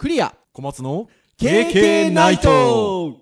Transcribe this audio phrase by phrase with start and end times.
[0.00, 0.34] クリア。
[0.54, 3.18] 小松の KK ナイト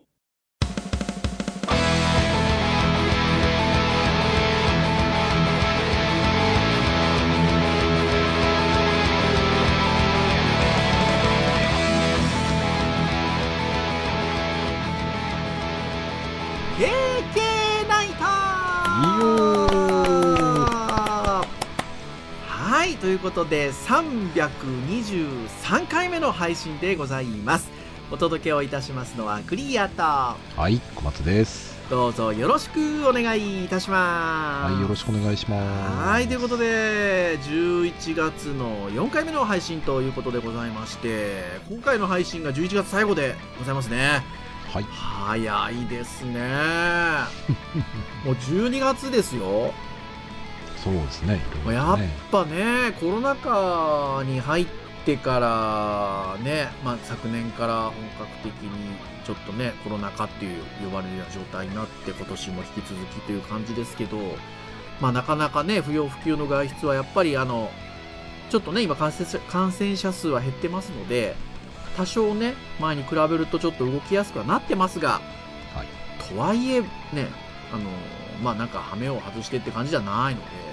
[23.00, 27.70] ということで323回目の配信でございます。
[28.10, 30.36] お届けをいたしますのはクリアとは
[30.68, 31.78] い、小松です。
[31.88, 34.72] どうぞよろしくお願いいたします。
[34.72, 36.08] はい、よろしくお願いします。
[36.08, 44.24] はいということで11月の4回目の配信ということでございまして今回の配信が11月最後でございますね。
[44.72, 46.40] はい、早いですね。
[48.26, 49.72] もう12月ですよ
[50.82, 51.36] そうですね。
[51.36, 51.98] いろいやっ
[52.30, 54.66] ぱねコロナ禍に入っ
[55.04, 64.18] てからね、まあ、昨年から本格的にちょっとねコロナ禍っていう呼ばれるような状態になって今年も引き続きという感じですけど、
[65.00, 67.70] まあ、なかなかね不要不急の外出はやっぱりあの
[68.50, 71.34] ちょっとね今感染者感染者数は減ってますので
[71.96, 75.20] 多少ね前に比べるとちょっと動きやすくはなってますが、
[75.74, 76.86] はいとはいえね
[77.72, 77.90] あの
[78.42, 80.67] まあなんか羽目を外してって感じじゃないので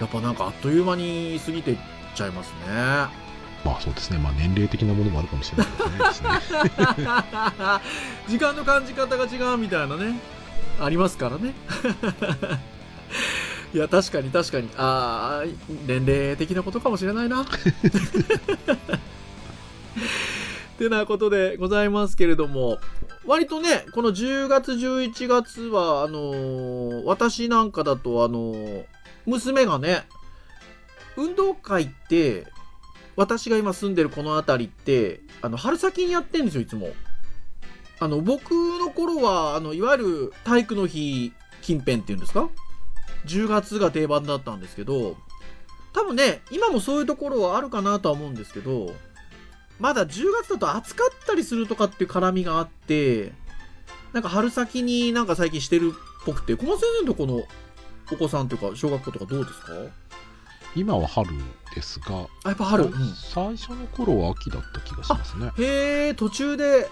[0.00, 1.78] やっぱなんかあっという間に過ぎていっ
[2.14, 3.28] ちゃいますね。
[3.64, 4.18] まあそうですね。
[4.18, 5.66] まあ年齢的なものもあるかもしれない
[5.98, 6.28] ですね。
[8.28, 10.20] 時間の感じ方が違うみたいなね
[10.80, 11.54] ありますからね
[13.74, 15.48] いや確かに確かにああ
[15.86, 17.44] 年齢的なことかもしれないな
[20.78, 22.78] てなことでございますけれども
[23.26, 28.84] 割とねこの10月11月はあのー私なんかだとあのー
[29.28, 30.06] 娘がね
[31.16, 32.46] 運動会って
[33.16, 36.90] 私が今住んでるこの辺りってあの春先にやってんですよいつも。
[38.00, 42.48] あの僕の頃はあのいわゆる体育の日近辺っていうんですか
[43.26, 45.16] ？10月が定番だったんですけど
[45.92, 48.94] 多分ね今もそういうところはあるかなとは思うんですけど
[49.80, 53.32] まだ10月だと暑かったりするとかっていう絡みがあって
[54.12, 57.42] なんか春先になんか最近してるっぽくて小松先生のとこの
[58.10, 59.72] お子さんというか小学校とかどうですか？
[60.76, 61.30] 今は春
[61.74, 62.92] ですが、あやっぱ春、うん。
[63.14, 65.50] 最初の頃は秋だった気がしますね。
[65.58, 66.88] へえ途中で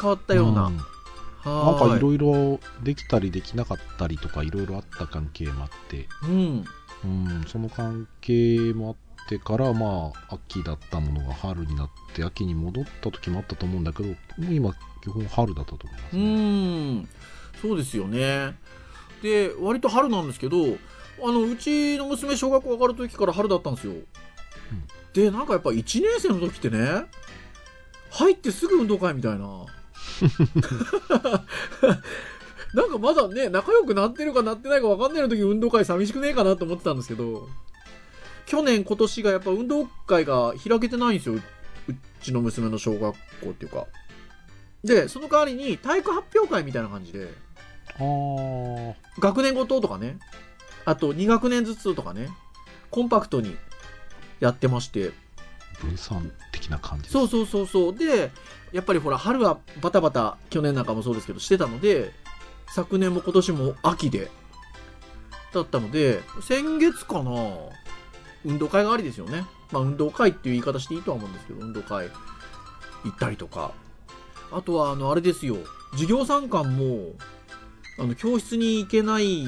[0.00, 0.78] 変わったような、ん。
[1.42, 6.64] はなんかいろいろできたりできなかったりとかいろいろあった関係もあって、うん。
[7.04, 14.14] うん、その関係もあってからまあ秋だったものが春になって秋に戻った時もあったと思うんだけど、も
[14.50, 16.24] う今基本春だったと思いますうね。
[16.24, 17.08] ーん。
[17.62, 18.58] そうですよね
[19.26, 20.56] で割と春なんですけど
[21.20, 23.94] あのうちの娘小学校上がる時から春だったんですよ、
[25.12, 27.06] でなんかやっぱ1年生の時ってね
[28.10, 29.46] 入ってすぐ運動会みたいな。
[32.72, 37.48] なんかまだね仲良くなってるかなってないか分かんないの時運動会寂しくねえかなと思ってたんですけど
[38.44, 41.42] 去年今年がやっぱ運動会が開けてないんですようう
[42.20, 43.16] ちの娘の小学校
[43.50, 43.86] っていうか。
[44.84, 47.32] でその代わりに体育発表会みたいな感じで
[49.18, 50.18] 学年ごととかね。
[50.84, 52.28] あと2学年ずつとかね。
[52.90, 53.56] コンパクトに
[54.40, 55.12] やってまして。
[55.80, 57.94] 分散的な感じそうそうそうそう。
[57.94, 58.30] で
[58.72, 62.12] やっぱりほら春はバタバタ去年なんかもそうですけどしてたので
[62.68, 64.30] 昨年も今年も秋で
[65.52, 67.30] だったので先月かな
[68.44, 69.44] 運動会がありですよね。
[69.70, 72.08] まあ運動会っていう言い方していいとは思うんですけど運動会
[73.04, 73.72] 行ったりとか。
[74.52, 75.56] あとはあのあれですよ。
[75.92, 77.14] 授業参観も
[77.98, 79.44] あの教室に行けない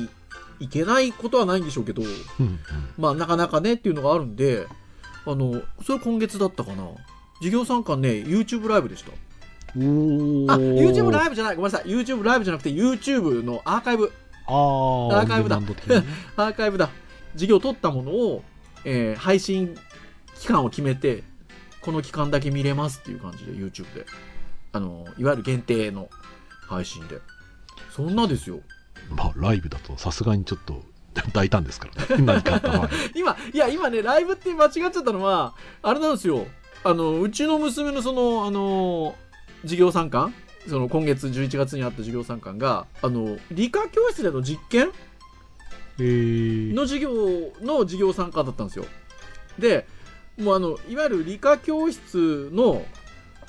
[0.60, 2.08] 行けないことはないんでしょうけどうん
[2.40, 2.58] うん
[2.96, 4.66] まあなかなかねっていうのがあるんで、
[5.26, 6.88] あの、それ今月だったかな？
[7.38, 9.12] 授業参観ね、YouTube ライブでした。
[9.12, 11.88] あ、YouTube ライブじゃない、ごめんなさい。
[11.88, 14.10] YouTube ライブじゃなくて YouTube のアーカイブ。
[14.46, 15.66] あーアーカイブだね
[16.36, 16.90] アーカイブだ。
[17.34, 18.42] 授業取ったものを、
[18.84, 19.76] えー配信
[20.40, 21.22] 期間を決めて、
[21.82, 24.06] この期間だけ見れますっていう感じで YouTube で。
[24.72, 26.08] あの、いわゆる限定の
[26.66, 27.20] 配信で。
[27.90, 28.60] そんなですよ。
[29.10, 30.82] まあライブだとさすがにちょっと
[31.32, 36.46] 大胆ですからね何かあった場合 今、いや、今ね、ライブって間違っちゃったのは、あれなんですよ。
[36.84, 39.16] あの、うちの娘のその、あの、
[39.62, 40.32] 授業参観
[40.68, 44.92] その今月11月にあった授業参観が、あの、理科教室での実験？
[46.00, 47.10] えー、の授業
[47.60, 48.84] の授業参観だったんですよ。
[49.58, 49.86] で、
[50.38, 52.84] もうあの、いわゆる理科教室の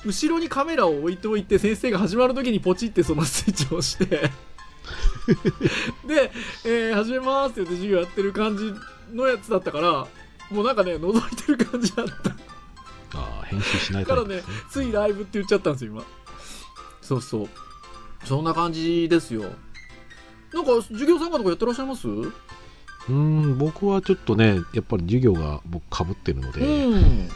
[0.04, 4.06] 後ろにカメラを置いておいて先生が始まる時にポチってそのスイッチを押して。
[6.06, 6.32] で、
[6.64, 8.72] えー始めますって言って授業やってる感じ
[9.14, 10.06] のやつだったから
[10.50, 12.30] もうなんかね覗いてる感じだった。
[13.12, 14.42] あー編集しないだからね。
[14.70, 16.04] ついライブって言っちゃったんですよ今。
[17.02, 17.48] そうそう。
[18.24, 19.42] そんな感じですよ。
[20.52, 22.08] なんか授業参加とかやってらっしゃいます？
[23.10, 26.60] うん、僕はちょっとね、やっぱり授業が僕かぶってるので、
[26.94, 27.28] ん。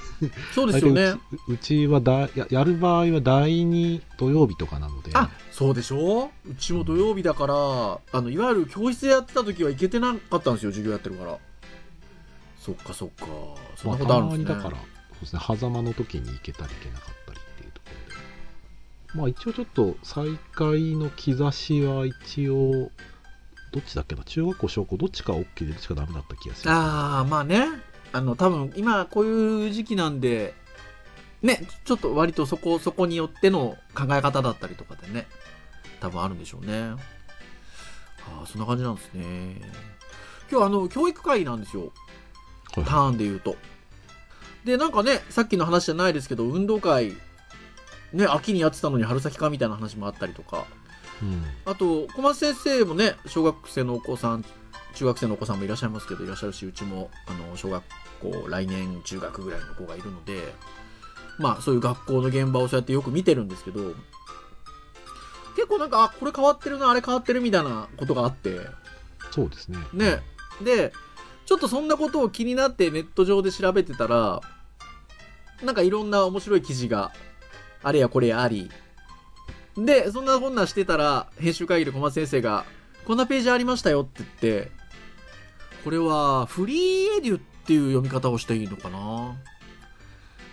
[0.54, 1.14] そうですよね。
[1.48, 6.30] うちはだややる場合は第2土曜日とかなので、あそうでしょ？
[6.48, 11.38] うちも土曜日だからあのいわゆる教室でやってた時は行けてなかったんですよ授業やってるから。
[12.60, 13.26] そっかそっか。
[13.76, 14.84] そんまあ、なこたとあるんですね、まにだから、そ
[15.18, 17.88] うですね、狭間の時に行けたり行けなかったりっていうとこ
[19.12, 22.90] ろで、まあ一応ちょっと再開の兆しは一応、
[23.74, 26.70] どっちだっけな、中学校、小学校、どっちか OK でどっちかダメだった気がする。
[26.70, 27.66] ああまあね。
[28.12, 30.54] あの多分今こういう時期なんで
[31.42, 35.26] ねちょっと割とそこそこによっての考え方だったりとかでね
[35.98, 36.90] 多分あるんでしょうね。
[36.90, 39.60] ああそんな感じなんですね。
[40.48, 41.90] 今日あの教育会なんですよ。
[42.76, 42.84] はい。
[42.84, 43.56] ターンで言うと。
[44.64, 47.16] でなんかねさっきの話じゃないですけど運動会
[48.12, 50.66] ね秋にやってたのに春先かみたいな話もあったりとか
[51.22, 51.44] うん。
[51.64, 54.44] あと小松先生もね小学生のお子さん
[54.94, 57.82] 中学生のお子さんもいらっしゃいますけどいらっしゃるしうちもあの小学
[58.20, 60.55] 校来年中学ぐらいの子がいるので
[61.38, 63.94] まあそういう学校の現場をそうやってよく見てるんですけど
[65.56, 68.60] 結構なんかあこれ変わってるなあれ変わってるみたいなことがあって。
[69.31, 69.78] そうですね。
[69.93, 70.22] ね。
[70.62, 70.93] で
[71.44, 74.40] ちょっとそんなことを気になってネット上で調べてたら
[75.62, 77.12] なんかいろんな面白い記事が
[77.82, 78.70] あれやこれやあり
[79.76, 82.64] でそんなこんなしてたら編集会議で小松先生が
[83.04, 84.70] 「こんなページありましたよ」って言って
[85.82, 89.34] これはフリーエデュっていう読み方をしていいのかな？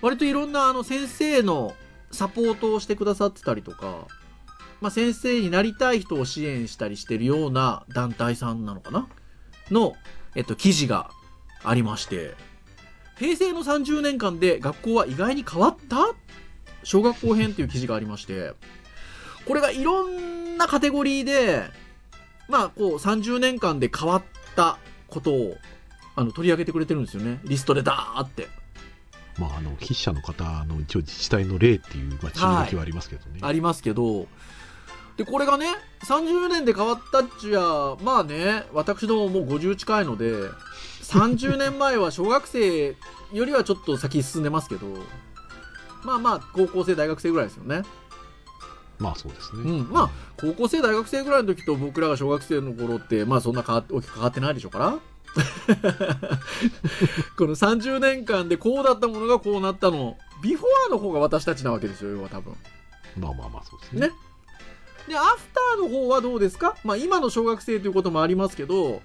[0.02, 1.76] 割といろんなあの先生の
[2.10, 4.08] サポートをしてくださってたりとか、
[4.82, 9.08] まあ、先生になりたい人を支援したりしてるような団体さんなのかな？
[9.70, 9.96] の、
[10.36, 11.12] えっと、記事が
[11.64, 12.34] ありまして
[13.18, 16.16] 平成の30年間で学校は意外に変わった？
[16.84, 18.54] 小学校編っていう記事がありまして
[19.46, 21.64] これがいろんなカテゴリーで
[22.48, 24.24] まあこう30年間で変わっ
[24.56, 24.78] た
[25.08, 25.56] ことを
[26.16, 27.40] あの取り上げてくれてるんですよね。
[27.44, 28.48] リストでダーって。
[29.38, 33.40] まあ、あの筆者の方の一応自治体の例っていう、まあ、注意書きはありますけどね。
[33.42, 34.28] ありますけど。
[35.18, 35.68] でこれがね
[36.06, 37.62] 30年で変わったっちゅや
[38.02, 40.34] まあね私どももう50近いので
[41.04, 42.96] 30年前は小学生
[43.34, 44.88] よりはちょっと先進んでますけど
[46.04, 47.84] まあまあ高校生大学生ぐらいですよね
[49.02, 49.62] まあそうですね。
[49.64, 49.90] うん。
[49.92, 50.10] まあ
[50.40, 54.98] 高校生大学生ぐらいの時と僕らが小学生の頃ってまあそんな変わって大きく変わってないでしょうから。
[57.38, 62.54] この30年間でこうだったものがこうなったのビフォーの方が私たちなわけですよ要は多分。
[63.18, 64.08] まあまあまあそうですね。
[64.08, 64.14] ね。
[65.08, 66.76] でアフターの方はどうですか？
[66.84, 69.02] まあ今の小学生ということもありますけど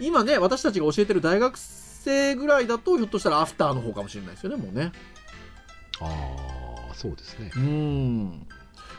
[0.00, 4.90] 今ね私たちが教えてる大学生ぐらいだとひょっとしたらアフターの方かもしれないですよねもうね。
[6.00, 6.06] あ
[6.90, 7.52] あ、そうですね。
[7.56, 8.46] うん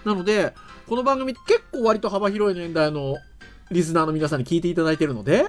[0.05, 0.53] なので
[0.88, 3.17] この番組結構割と幅広い年代の
[3.71, 5.47] リスナーの皆さんに聞いていただいてるので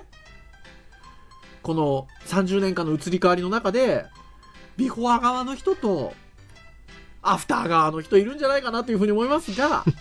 [1.63, 4.05] この30年間の移り変わりの中で
[4.77, 6.13] ビフォア側の人と
[7.23, 9.85] アフター側の人いるんじゃないかなというふうに思いますが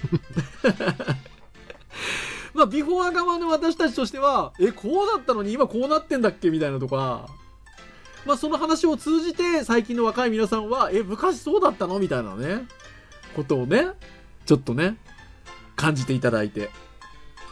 [2.54, 6.50] まあビフォア側の私たちとしてはえこうだったのに今こうなってんだっけ？
[6.52, 7.28] みたいなとか
[8.26, 11.98] まあその話を通じて最近の若い皆さんはえ昔そうだったの？
[12.00, 12.68] みたいなね
[13.36, 13.88] ことをね
[14.46, 14.98] ちょっとね
[15.76, 16.70] 感じていただいて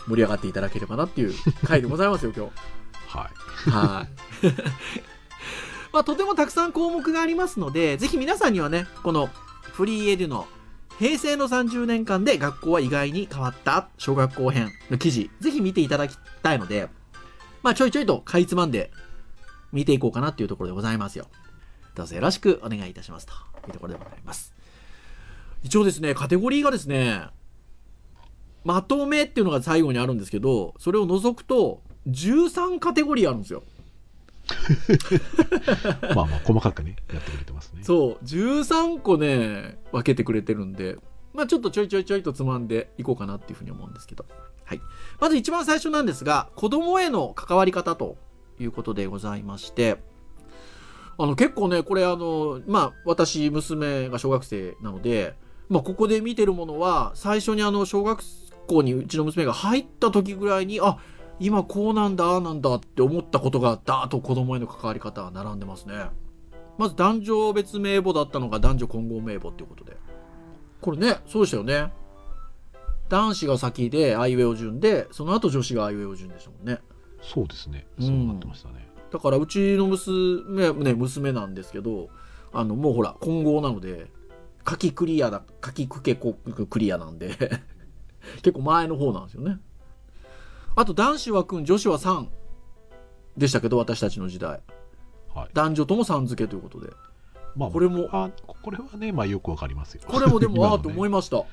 [0.07, 1.33] 盛り上がっていただければなっていう
[1.65, 2.51] 回でございますよ今日。
[3.07, 3.29] は
[3.67, 3.69] い。
[3.69, 4.07] は
[4.43, 4.47] い。
[5.93, 9.29] まあ、とてもたくさん項目がありますので、ぜひ皆さんにはね、この
[9.73, 10.47] フリーエデュの
[10.97, 16.89] 平成の30年間で学校は意外に変わった小学校編の記事、ぜひ見ていただきたいので、
[17.63, 18.91] まあ、ちょいちょいとかいつまんで
[19.71, 21.27] 見ていこうかなっていうところでございますよ。
[21.95, 23.33] どうぞよろしくお願いいたしますと
[23.67, 24.60] いうところでございます。
[25.63, 27.27] 一応ですね、カテゴリーがですね、
[28.63, 33.63] まとめっていうのが最後にあるんですけど、それを除くと、13カテゴリーあるんですよ。
[36.15, 37.83] まあまあ細かくね、やってくれてますね。
[37.83, 40.97] そう、13個ね、分けてくれてるんで、
[41.33, 44.25] まあちょっとちょいちょいちょいとつまんでいこうかなっていうふうに思うんですけど。
[44.65, 44.81] はい。
[45.19, 48.17] まず一番最初なんですが、子供への関わり方と
[48.59, 50.01] いうことでございまして、
[51.17, 55.35] あの結構ね、これあの、まあ私、娘が小学生なので、
[55.71, 58.21] まあここで見てるものは、最初にあの小学
[58.67, 60.97] 校にうちの娘が入った時ぐらいに、あ、
[61.39, 66.09] 今こうなんだ、ああなんだって思ったことがダーッと子供への関わり方が並んでますね。
[66.77, 69.95] まず男女別名簿だったのが男女混合名簿っていうことで。
[70.81, 71.93] これね、そうでしたよね。
[73.07, 76.79] 男子が先でアイウェオ順で、その後女子がアイウェオ順でしたもんね。
[77.21, 77.87] そうですね。
[77.97, 78.89] うんそうなってましたね。
[79.09, 82.09] だからうちの娘、ね、娘なんですけど、
[82.51, 84.11] あの、もうほら、混合なので、
[84.67, 86.33] 書きクリアだ、書きくけこ
[86.69, 87.37] クリアなんで、
[88.43, 89.59] 結構前の方なんですよね。
[90.75, 92.27] あと男子は君、女子は3
[93.37, 94.61] でしたけど、私たちの時代。
[95.33, 95.49] はい。
[95.53, 96.91] 男女ともさん付けということで。
[97.55, 98.29] まあ、これもあ、
[98.63, 100.01] これはね、まあよくわかりますよ。
[100.07, 101.43] これもでも、 ああと思いました。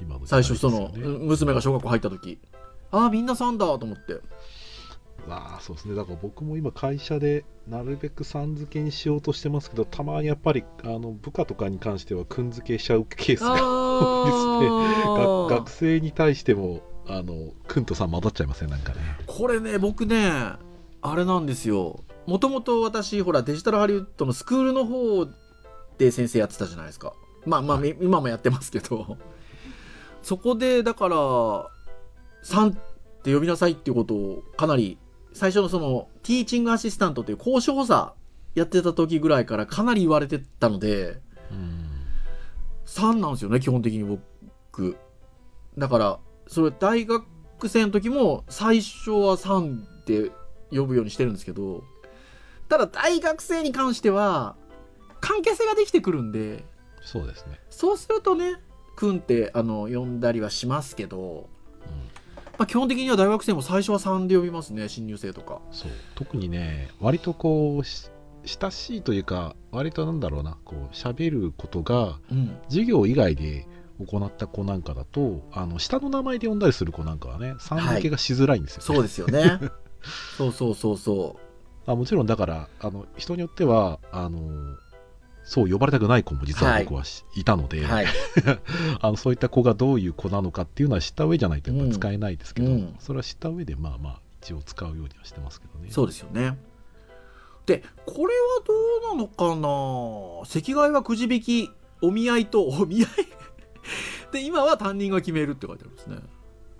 [0.00, 2.38] 今の時最初その、娘が小学校入った時。
[2.90, 4.20] ああ、みんなさんだと思って。
[5.28, 20.32] ああそうですねだから僕も今会社でなるべくさん付けにしようとしてますけどたまにやっぱりあの部下とかに関してはくん付けしちゃうケースが多いですねあ学生に対してもあのくんとさん混ざっちゃいますねなんかねこれね、僕ね、
[21.00, 22.02] あれなんですよ。
[22.26, 25.26] もともと私、ほら、デジタルハリウッドのスクールの方
[25.96, 27.12] で先生やってたじゃないですか。
[27.46, 29.16] まあまあ、はいみ今もやってますけど。
[30.22, 31.70] そこで、だから、
[32.42, 32.72] さんっ
[33.22, 34.98] て呼びなさいっていうことをかなり、
[35.38, 38.12] 最初のその、ティーチングアシスタントっていう交渉補佐
[38.54, 41.88] やってた時ぐらいからかなり言われてたので、うん
[42.86, 44.96] 3なんですよね、基本的に僕。
[45.76, 47.24] だから、それ大学
[47.66, 50.32] 生の時も最初は3って
[50.70, 51.84] 呼ぶようにしてるんですけど、
[52.68, 54.56] ただ大学生に関しては、
[55.20, 56.64] 関係性ができてくるんで、
[57.02, 58.56] そうですね、そうするとね、
[58.96, 61.48] くんってあの呼んだりはしますけど、
[62.58, 65.60] まあ、基本的には大学生も最初は3で呼びますね、新入生とか。
[65.70, 68.10] そう特にね割とこうし
[68.44, 72.58] 親しいというか割となんだろうなこう喋ることがうん。
[72.68, 73.66] 授業以外で
[73.98, 79.60] 行った子なんかだとあの下の名前で呼んだりする子なんかはねさん付けがしづらいんですよ、ねそうですよね。
[80.36, 81.40] そうそうそうそ
[81.86, 84.38] あもちろんだからあの人によってはあの
[85.50, 87.68] そう呼ばれたくない子も実は僕はし、い、たのう。
[87.68, 88.06] で、はい。
[89.00, 96.58] あのそういった子がどういう子なのかっていうのは知った上じゃないとやっぱ使えないですけど、うんそれは知った上でまあまあ一応使うようにはしてますけどねそうですよね。
[97.64, 100.46] で、これはどうなのかな？
[100.46, 101.70] 席替えはくじ引き、
[102.02, 103.08] お見合いと、お見合い
[104.32, 106.18] で、今は担任が決めるって書いてあるんですね。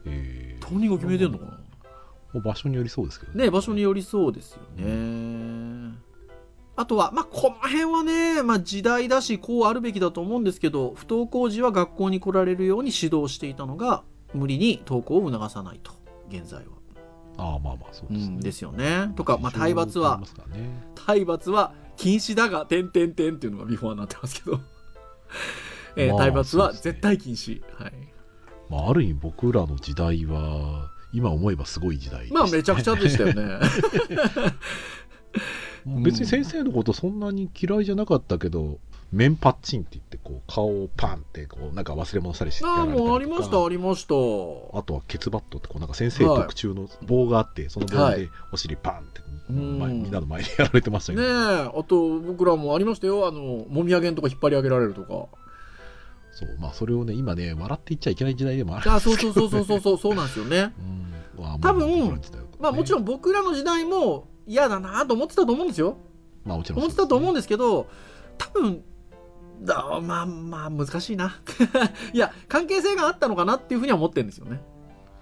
[0.04, 1.46] えー担任が決めてんのか
[2.34, 2.40] な？
[2.40, 5.94] 場所によりそうですけどね場所によりそうですよね。
[6.78, 15.90] あとは、まあ、この辺はね、まあ、時代だし、こうあるべきだと思うんですけど、不登校時は学校に来られるように指導していたのが、無理に登校を促さないと、
[16.28, 16.66] 現在は。
[17.36, 19.12] ああまあまあそうですね、うん、ですよね。
[19.16, 20.20] とか、まあ、体罰は
[20.50, 24.60] ね体罰は禁止だが、点点点っていうのがビフォーになってますけど。
[25.96, 27.60] えーまあ体罰は絶対禁止。
[27.76, 27.92] はい。
[28.70, 33.58] まあ、ある意味僕らの時代は今思えばすごい時代ねまあ、めちゃくちゃでしたよね。
[36.02, 38.78] 別に先生のことそんなに嫌いじゃなかったけど、
[39.10, 44.14] 面パッチンって言ってこう顔をパンってこうなんか忘れ物したりしてやああ、もうありました、ありました。
[44.14, 49.78] あとはケツバットってこうなんか先生特注の棒があって、その棒でお尻パンって、うん。
[49.78, 53.26] 前みんなの前でやられてましたけねえ、ど、あと僕らもありましたよ。
[53.26, 55.08] あの、もみあげんとか引っ張り上げられるとか。
[56.32, 60.72] そうまあそれをね今ね笑って言っちゃいけない時代でもあるあそうそうそうそうそうそう、そうなんですよね。
[61.36, 61.42] うん。
[61.42, 62.20] まあ多分
[62.60, 65.98] まあもちろん僕らの時代も嫌だなと思ってたと思うんですよ。
[66.44, 67.88] まあもちろん思ってたと思うんでですけど、
[68.38, 68.82] 多分、
[69.62, 71.36] だまあまあ難しいな。
[72.12, 74.60] いや、関係性があったのかなっていうふうには思ってるんですよね。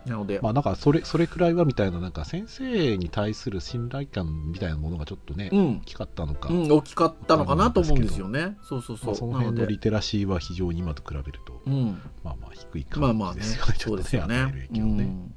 [0.06, 5.80] なので、まあなんかそれそれくらいはみたいななんか先生に対する信頼感みたいなものがちょっとね、大うん。
[5.80, 8.56] きかったのか、うん、大きかったのかなと思うんですよね。
[8.62, 9.06] そうそうそう。
[9.06, 12.00] まあ、その辺のリテラシーは非常に今と比べると、うん。
[12.22, 13.74] まあまあ低い感まあまあね、じですよね。
[13.78, 14.36] そうですよね。
[14.36, 15.34] ちょっと与える影響ねうん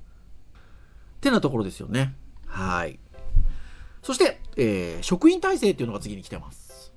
[1.19, 2.15] ってなところですよね。
[2.45, 2.99] はい。
[4.09, 6.91] そして、えー職員体制っていうのが次に来てます。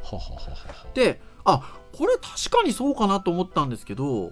[0.00, 4.30] はははははで、あ、これ確かにそうかなと思ったんですけど、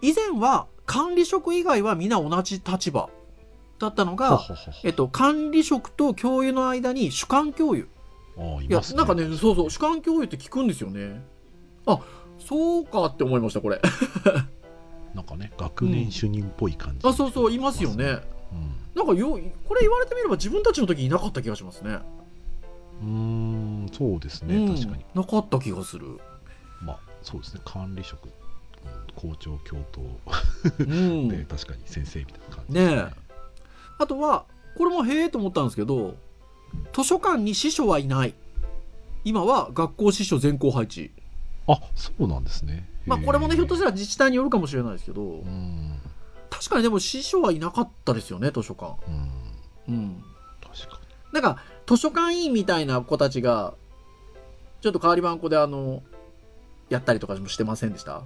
[0.00, 3.10] 以前は管理職以外は皆同じ立場
[3.80, 7.88] だったのが、ははははえっと、管理職と教諭の間に主幹教諭。
[8.38, 8.80] ああいいや。
[8.94, 11.24] なんかね、そうそう、主幹教諭って聞くんですよね。
[11.86, 11.98] あ、
[12.38, 13.80] そうかって思いました、これ。
[15.12, 18.20] なんかね、学年主任っぽい感じ、あ、そうそう、いますよね。
[18.98, 19.38] なんかよ、
[19.68, 22.00] これ言われてみれば自分たちの時いなかった気がしますね。
[23.00, 23.90] うん。
[23.92, 25.04] そうですね、うん確かに。
[25.14, 26.18] なかった気がする。
[26.82, 28.32] まあ、そうですね、管理職、うん
[29.14, 30.02] 校長、教頭
[30.80, 31.28] うん。
[31.28, 33.06] で、 確かに先生みたいな感じねえ。
[33.98, 36.16] あとは、これもへえと思ったんですけど、
[36.92, 38.34] 図書館に司書はいない。
[39.24, 41.12] 今は学校司書全校配置。
[41.68, 42.88] あ、そうなんですね。
[43.06, 43.90] まあこれもね、ひょっとしたら。
[43.90, 45.97] ら自治体によるかもしれないですけどう、ん。
[46.58, 48.96] 確かにでも司書はいなかったですよね、図書館。
[49.88, 49.94] うん。
[49.94, 50.24] うん。
[50.60, 51.00] 確か
[51.32, 53.74] なんか、図書館員みたいな子たちが、
[54.80, 56.02] ちょっと代わり番号であの、
[56.88, 58.22] やったりとかもしてませんでした？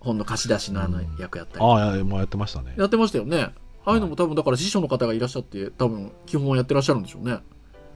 [0.00, 1.64] 本の貸し出しのあのうん役やったり。
[1.64, 1.70] に。
[1.70, 2.74] ああ、いやもうやってましたね。
[2.78, 3.52] やってましたよね。
[3.84, 7.32] ああいうのも多分だから司書の方がいらっしゃって、多分基本はやってらっしゃるんでしょうね。
[7.32, 7.36] あ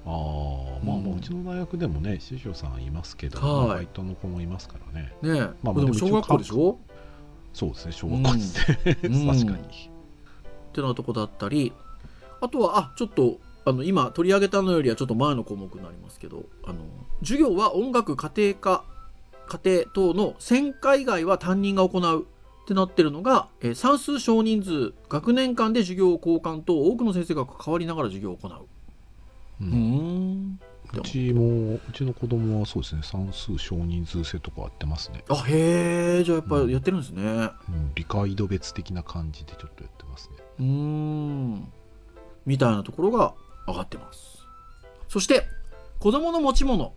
[0.08, 6.78] あまあまうんあうちの大学でもね師匠さんいますけど、バイトの子もいますからねねえ、まあでも小学校でしょ？
[7.56, 9.26] そうですね小学校ですね、 うん。
[9.28, 9.58] 確かに。
[9.58, 9.60] っ
[10.74, 11.72] てなとこだったり
[12.42, 16.80] あとはあちょっとあの今取り上げたのよりはちょっと前の項目になりますけどあの
[17.20, 18.84] 授業は音楽家庭科
[19.48, 22.26] 家庭等の専科以外は担任が行う
[22.64, 28.50] ってなってるのが、えー算数少人数学年間で授業交換と多くの先生が関わりながら授業を行う。
[29.62, 30.60] ううんん
[30.94, 37.22] うちもうちの子供はそうですね算数少人数制とかやってますね、あへえじゃあやっぱやってるんですね。
[37.22, 40.36] うん、理解度別的な感じでちょっとやってますね。
[40.60, 41.72] うーん
[42.44, 43.34] みたいなところが
[43.66, 44.46] 上がってます。
[45.08, 45.46] そして
[45.98, 46.90] 子供の持ち物っ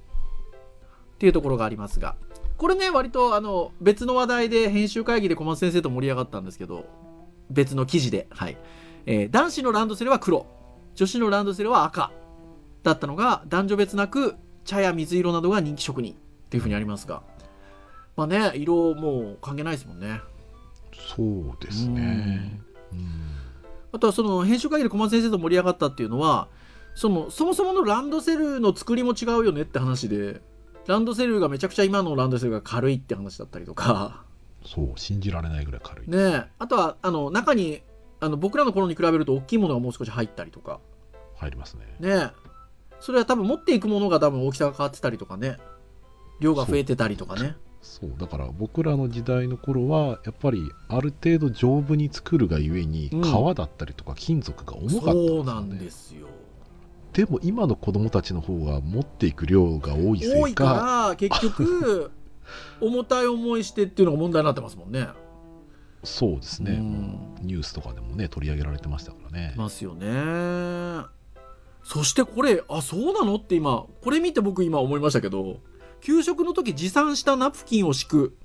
[1.17, 2.15] ていうところがありますが
[2.57, 6.85] これね割とあの別の話題で編集会議で小松先生と盛り上がったんですけど
[7.49, 8.57] 別の記事ではい、
[9.05, 10.45] えー男子のランドセルは黒。
[10.95, 12.11] 女子のランドセルは赤
[12.83, 16.15] だったのが男女別なく茶や水色などが人気職人っ
[16.49, 17.23] ていうふうにありますが。
[18.15, 20.21] まあね色もう関係ないですもんね。
[21.15, 22.59] そうですね。
[22.91, 23.39] うん。
[23.91, 26.47] あとはその編集会議で小松先生と盛り上がったっていうのは
[26.95, 30.41] そのそもそものランドセルの作りも違うよねって話で
[30.85, 34.23] ランドセルがめちゃくちゃ今のランドセルが軽いって話だったりとか。
[34.65, 36.43] そう信じられないぐらい軽い、ねえ。
[36.59, 37.81] あとはあの中に
[38.19, 40.81] あの僕らの頃に比べると大きいものがもう少し入ったりとか。
[41.37, 41.85] 入りますね。
[42.01, 42.48] ねえ
[42.99, 45.57] それは多分持っていくものが多分大きさが変わってたりとかね。
[46.39, 47.55] 量が増えてたりとかね。
[47.81, 48.13] そう。
[48.17, 53.21] だから僕らの時代の頃はやっぱりある程度丈夫に作るがゆえにうん。
[53.21, 55.35] 革だったりとか金属が重かったんですよ、ね。
[55.35, 56.27] そうなんですよ。
[57.13, 60.73] でも今の子供たちの方が持っていく量が多いせ多いいかか
[61.09, 62.11] ら結局
[62.79, 65.07] 重たい思いしてっていうのが問題になってますもんね。
[66.03, 67.35] そうですね、うん。
[67.41, 69.53] ニュースとかでもね取り上げられてましたからね。
[69.57, 71.18] ますよね
[71.91, 73.37] そしてこれあそうなの？
[73.37, 75.57] って今これ見て僕今思いましたけど
[76.01, 78.37] 給食の時持参したナプキンを敷く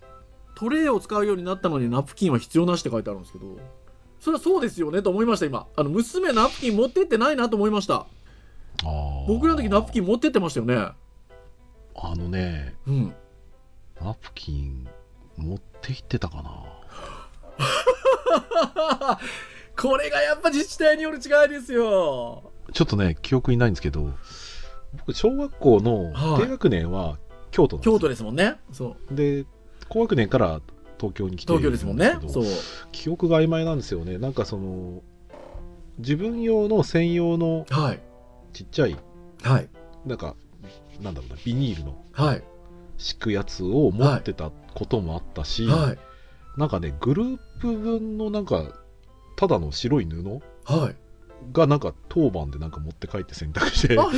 [0.57, 3.45] トレイを使うようになったのにナプキンは必要なしって書いてあるんですけど
[4.19, 5.67] それはそうですよねと思いました今。
[5.77, 8.07] あの娘ナプキン持ってってないなと思いました。
[9.29, 10.77] 僕らの時ナプキン持ってってましたよね。
[11.97, 13.15] あのねうん。
[14.01, 14.89] ナプキン
[15.37, 16.65] 持って行ってたかな。
[19.77, 24.11] これがやっぱ自治体による違いですよちょっとね記憶にないんですけど
[24.99, 26.43] 僕小学校のはい。
[26.43, 27.19] 低学年は
[27.51, 27.93] 京都なんですよ。
[27.95, 28.57] 京都ですもんね。
[28.73, 29.15] そう。
[29.15, 29.47] で
[29.89, 30.61] 高学年から
[30.99, 32.17] 東京に来て東京ですもんね。
[32.29, 32.45] そう。
[32.93, 34.19] 記憶が曖昧なんですよね。
[34.19, 35.03] なんかその
[35.99, 38.01] 自分用の専用のはい。
[38.53, 38.97] ちっちゃい
[39.43, 39.69] はい。
[40.05, 40.35] なんか
[41.01, 42.43] なんだろうなビニールのはい。
[42.99, 45.99] 敷くやつを持ってたこともあったし、はい。
[46.57, 48.65] なんかねグループ分のなんか
[49.37, 50.97] ただの白い布はい
[51.53, 54.11] がなんか当番でなんか持って帰って洗濯してやっ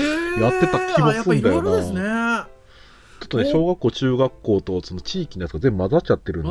[0.61, 2.41] てた気もすんだよな。
[2.43, 2.49] あ
[3.19, 6.49] やっとね小学校中学校とその地域のやつが全部混ざっちゃってるんで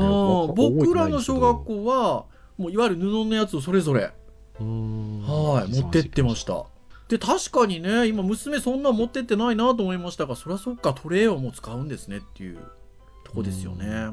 [0.55, 2.25] 僕らの小学校は
[2.57, 4.11] もういわゆる布のやつをそれぞれ。
[4.57, 6.65] はい持ってってました。
[7.07, 12.57] で確かにね今娘そんな持ってってないなと思いましたがそりゃそっかトレイをもう使うんですねっていう
[13.25, 14.09] とこですよね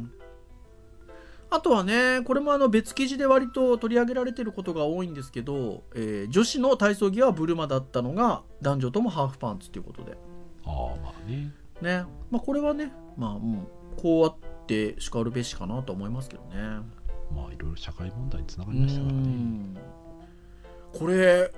[1.54, 10.16] あとはねこれもあの別記事で割と取り上げられてることが多いんですけど、えー女子の体操着はブルマだったのが男女ともハーフパンツということで。
[10.64, 11.52] ああまあね。
[11.82, 12.04] ね。
[12.30, 16.54] まあこれはねまあうんこうあってしかるべしかなと思いますけどね。
[17.34, 19.18] まあいろいろ社会問題につながうりましたからね。
[19.20, 19.76] ん。
[20.94, 21.52] これ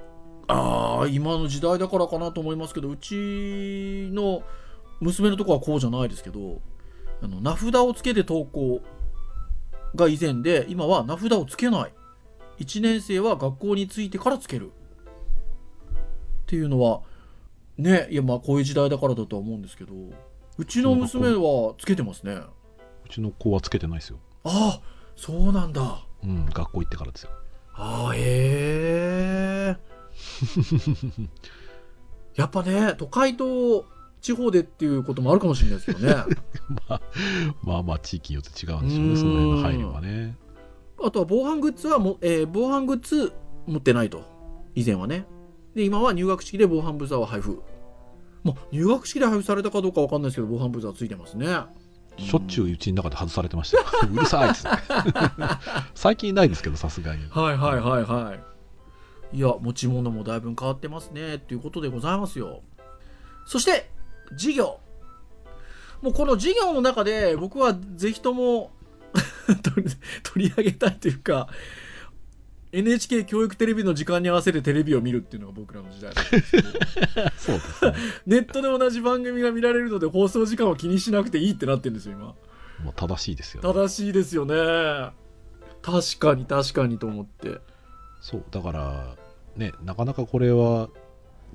[0.48, 4.42] ああ今の時代だからかなと思いますけどうちの
[5.00, 6.60] 娘のとこはこうじゃないですけど
[7.22, 8.82] あの名札をつけて登校
[9.94, 11.92] が以前で今は名札をつけない。
[12.58, 14.70] 1年生は学校に着いてからつける。
[14.70, 17.00] っていうのは
[17.78, 19.94] ねいやまあこういう時代だからだとは思うんですけど
[20.58, 22.34] うちの娘はつけてますね。
[22.34, 24.18] うちの子はつけてないですよ。
[24.44, 24.82] ああ
[25.16, 26.04] そうなんだ。
[26.22, 27.30] うん学校行ってからですよ。
[27.74, 29.76] ああへえ。
[32.36, 33.86] やっぱね都会と
[34.24, 36.14] 地方でっていうこともあるかもしれないですよね。
[36.88, 37.00] まあ
[37.62, 39.16] まあまあ地域によって違うんでしょうね。
[39.16, 40.36] その辺の配慮はね。
[41.02, 43.34] あとは防犯グッズはも、えー防犯グッズ
[43.66, 44.22] 持ってないと。
[44.74, 45.26] 以前はね。
[45.74, 47.62] で今は入学式で防犯ブザーを配布。
[48.44, 51.46] まあ入学式で配布されたかどうかわかんないですけど防犯ブザーついてますね。
[52.16, 53.84] しょっちゅううちの中で外されてましたよ。
[54.10, 54.78] うるさいっつって。
[55.94, 57.26] 最近ないですけどさすがに。
[57.28, 58.34] はいはいはいは
[59.34, 59.36] い。
[59.36, 61.34] いや持ち物もだいぶ変わってますね。
[61.34, 62.62] っていうことでございますよ。
[63.46, 63.90] そして
[64.30, 64.80] 授業。
[66.02, 68.72] もうこの授業の中で僕はぜひとも
[70.22, 71.48] 取り上げたいというか
[72.72, 76.12] NHK 教育テレビの時間に合わせてテレビを見るっていうのが僕らの時代
[77.36, 77.94] そうですね。
[78.26, 82.26] ネットで同じ番組が見られるので放送時間を気にしなくていいってなってるんですよ今。
[82.82, 83.72] もう正しいですよ、ね。
[83.72, 84.54] 正しいですよね。
[85.82, 87.60] 確かに確かにと思って。
[88.20, 89.16] そう、だから、
[89.56, 90.88] ね、なかなかこれは、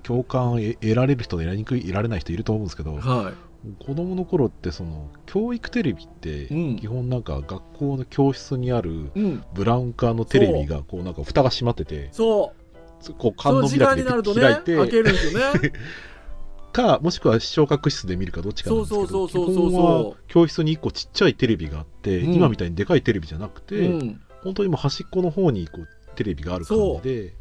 [0.00, 3.32] 共感を得得られる人と得られにくい、得られない人いると思うんですけど、は
[3.78, 6.76] 子供の頃って、その、教育テレビって、うん。
[6.76, 9.12] 基本なんか学校の教室にある
[9.54, 13.14] ブラウン管のテレビが、こうなんか蓋が閉まってて、そう。
[13.14, 15.72] こうその時缶の開き間になるとねで開い開けて、るんですよね。
[16.72, 22.34] か、もしくは視聴覚室で見るかどっちかなんですけど、基本は教室に1個ちっちゃいテレビがあって、うん。
[22.34, 24.20] 今みたいにでかいテレビじゃなくて、うん。
[24.42, 27.34] 本当にもう端っこの方にこうテレビがある感じで、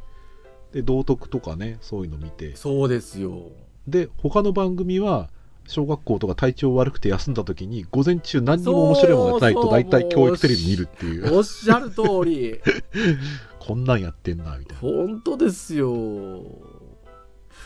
[0.73, 3.51] で、道徳とかね、そういうの見て、そうですよ。
[3.88, 5.29] で、他の番組は、
[5.67, 12.60] 小学校とか体調悪くて休んだ時に、午前中何にも面白いものがないと、大体教育テレビ見るっていう、おっしゃる通り。
[13.60, 14.82] こんなんやってんな、みたいな。
[14.82, 16.43] 本当ですよ。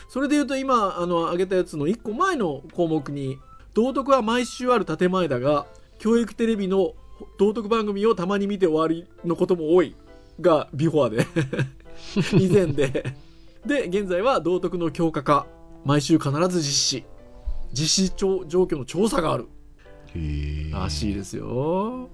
[0.08, 3.38] それで言うと今あの挙げたやつの1個前の項目に
[3.74, 5.66] 道徳は毎週ある建前だが
[5.98, 6.94] 教育テレビの
[7.38, 9.96] 道徳番組をたまに見て終わりのことも多い
[10.40, 11.26] がビフォアで
[12.38, 13.16] 以前で
[13.66, 15.46] で現在は道徳の強化化
[15.84, 17.04] 毎週必ず実施
[17.72, 19.48] 実施状状況の調査がある
[20.72, 22.08] らしいですよ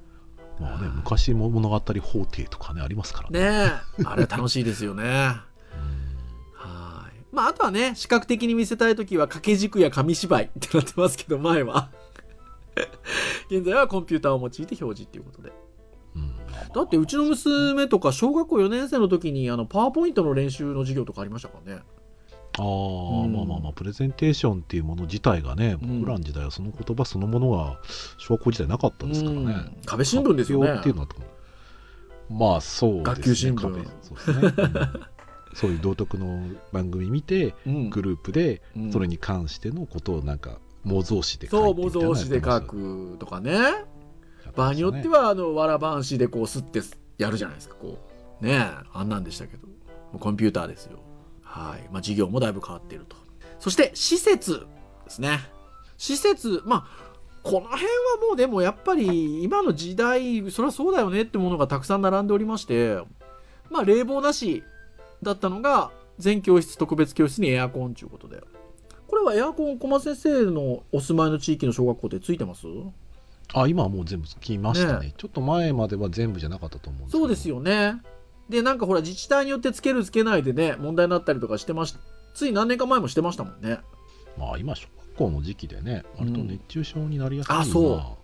[0.61, 3.41] まあね、昔も物語法廷とかね、ありますからね。
[3.41, 5.09] ねえあれ楽しいですよねうん
[6.55, 7.13] はい。
[7.33, 11.89] まあ、あとはね、視覚的に見せたいときは掛け軸や紙芝居ってなってますけど、前は。
[13.51, 15.51] 現在はコンピューターを用いて表示っていうことで。
[16.75, 21.83] うんだって、うちの娘とか小学校4年生の時に、あの、パワーポイントの練習の授業とかありましたからね。
[22.59, 23.33] ああ、うん。
[23.33, 26.01] まあまあまあ、プレゼンテーションっていうもの自体がね、うん。
[26.01, 27.81] 僕らの時代はその言葉そのものが
[28.19, 29.41] 小学校時代なかったですからね。
[29.41, 29.77] うん。
[29.87, 30.75] 壁新聞ですよね。
[30.79, 31.09] っていうのは
[32.29, 33.03] まあそうですね。
[33.05, 33.61] 学級新聞。
[33.61, 35.01] 壁そうですね、うん。
[35.55, 37.91] そういう道徳の番組見て、うん。
[37.91, 38.93] グループでうん。
[38.93, 43.85] それに関してのことをなんか模造紙で書模造紙で書くとかね。
[44.55, 46.81] 場合によっては、あの、わらばんしでこう、すって
[47.19, 47.99] やるじゃないですか、こ
[48.41, 48.45] う。
[48.45, 49.67] ねえ、あんなんでしたけど。
[49.67, 49.75] も
[50.15, 50.99] うコンピューターですよ。
[51.43, 51.89] はい。
[51.93, 53.17] まあ、授業もだいぶ変わっていると。
[53.59, 54.67] そして、施設
[55.05, 55.41] ですね。
[55.97, 57.11] 施設、まあ、
[57.43, 57.89] この辺は
[58.29, 62.99] もうでもやっぱり今の時代、そりゃそうだよねってものがたくさん並んでおりまして、
[63.71, 64.63] まあ、冷房なし
[65.23, 68.43] だったのが、全教室、特別教室にエアコンということで。
[69.07, 72.67] これはエアコン、小松先生のお住まいの地域の小学校ってついてます？
[73.55, 77.49] あ、今はもう全部つきましたねねちょっと前までは全部じゃなかったと思うんですけどそうです。
[77.49, 78.01] よね。
[78.49, 81.97] で、なんかほら、自治体によってつけるつけないでね、問題になったりとかしてまし
[82.35, 83.79] つい何年か前もしてましたもんね。
[84.37, 88.21] まあ今、小学校の時期でね、割と熱中症になりやすい、あそうまあ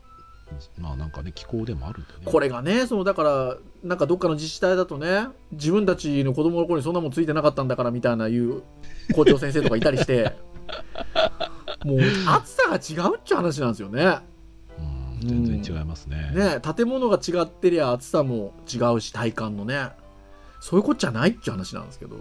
[0.78, 2.18] まあなんかね、気候でもあるんでね。
[2.24, 8.62] これがね、その、だから、なんかどっかの自治体だとね、自分たちの子供の頃にそんなもんついてなかったんだからみたいな言う
[9.14, 10.36] 校長先生とかいたりして、
[11.84, 14.18] もう暑さが違うっちゅう話なんですよね。
[15.34, 16.32] うん、全然違いますね。
[16.34, 19.90] ね建物が違ってりゃ暑さも違うし体感のね。
[20.60, 22.16] そういうこっちゃないっちゅう話なんですけど。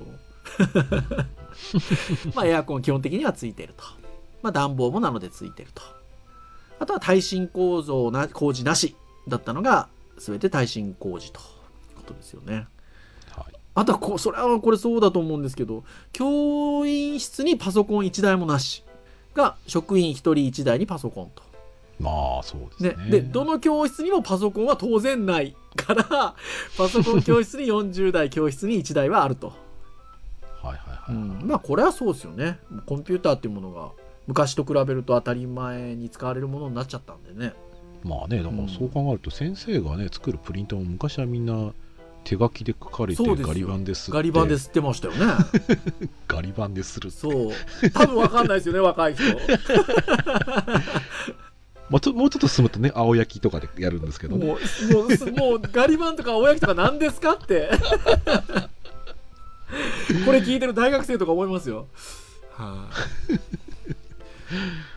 [2.35, 3.83] まあエアコン基本的にはついてると。
[4.41, 5.81] まあ暖房もなのでついてると。
[6.79, 8.95] あとは耐震構造な工事なし
[9.27, 9.87] だったのが
[10.17, 11.43] 全て耐震工事とい
[11.93, 12.67] うことですよね。
[13.31, 13.53] はい。
[13.75, 18.83] あとはこそれはこれそうだと思うんですけど教員室にパソコン1台もなし
[19.33, 21.43] が職員1人1台にパソコンと
[21.99, 23.05] まあそうですね。
[23.05, 26.03] ねでどの教室にもパソコンは当然ないから
[26.77, 31.15] パソコン教室に40台教室に1台はあると、はいはいはい。
[31.15, 31.47] うん。
[31.47, 32.59] まあこれはそうですよね。
[32.85, 33.91] コンピューターっていうものが
[34.27, 37.53] 昔と比べると当たり前に使われるものになっちゃったんでね。
[38.03, 41.73] まあね、だからそう考えると、先生がね、作るプリントも昔はみんな
[42.23, 44.11] 手書きで書かれて、ガリ版ですって。
[44.11, 45.25] ガリ版で吸ってましたよね。
[46.27, 47.09] ガリ版でする。
[47.09, 47.51] そう。
[47.91, 49.23] 多分わかんないですよね若い人
[51.89, 54.45] まあ、ちょもうちょっと進むとね、青焼きとかでやるんですけどね。
[54.45, 54.57] もう
[54.93, 57.69] もうすもうガリ版とか青焼きとか何ですかって。
[60.25, 61.87] これ聞いてる大学生とか思いますよ。
[62.51, 62.89] は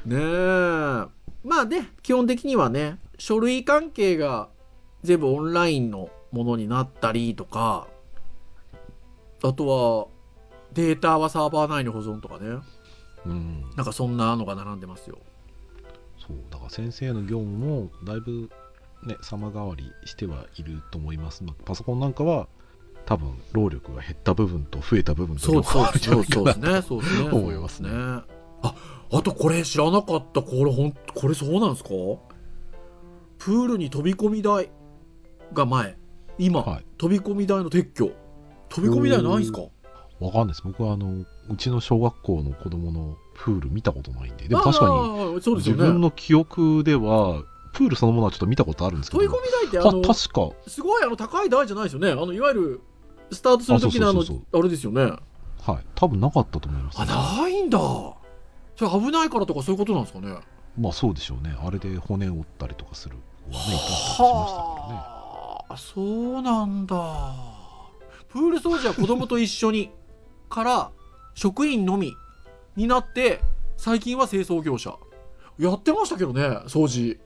[0.07, 1.19] い、ねえ。
[1.45, 4.49] まあね基本的にはね書類関係が
[5.03, 7.87] 全部オンラインのものになったりとか
[9.43, 10.07] あとは
[10.75, 12.59] データはサーバー内に保存とかね。
[13.27, 13.71] うん。
[13.77, 15.19] なんかそんなのが並んでますよ
[16.29, 18.51] そう、だから先生の業務もだいぶ
[19.07, 21.43] ね、様変わりしてはいると思います。
[21.45, 22.49] まあパソコンなんかは、
[23.07, 26.83] 多分労力が減った部分と増えた部分と両方あるんじゃないかなそうですね。
[26.83, 27.31] そうですね。
[27.31, 28.25] 思いますねあ、
[28.63, 30.43] あとこれ知らなかった。
[30.43, 31.89] これほん、これそうなんですか？
[33.39, 34.71] プールに飛び込み台
[35.55, 35.97] が前。
[36.39, 38.11] 今、はい飛び込み台の撤去。
[38.69, 39.63] 飛び込み台ないんすか？
[40.21, 44.49] わかんないです僕はあのうちの小学校の子供のプール見たことないんで。
[44.49, 49.23] でも確かに自分の記憶ではプールそのものはちょっと見たことあるんですけど。
[49.23, 50.51] 飛び込み台ってあたの確か。
[50.67, 52.11] すごいあの高い台じゃないですよね。
[52.11, 52.81] あのいわゆる
[53.31, 55.03] スタートする時のあのあれですよね。
[55.03, 55.87] はい。
[55.95, 57.79] 多分なかったと思います、あないんだ。
[57.79, 58.19] そ
[58.81, 60.37] れ危ないからとかそういうことなんですかね。
[60.77, 61.57] まあそうでしょうね。
[61.61, 63.17] あれで骨折ったりとかする。
[63.51, 64.35] 子はねいたりとかしましたか
[64.83, 65.77] らねはあ。
[65.77, 67.35] そうなんだ。
[68.29, 69.91] プール掃除は子供と一緒に
[70.49, 70.91] から
[71.35, 72.13] 職員のみ
[72.79, 73.41] になって
[73.77, 74.97] 最近は清掃業者。
[75.59, 77.19] やってましたけどね掃除。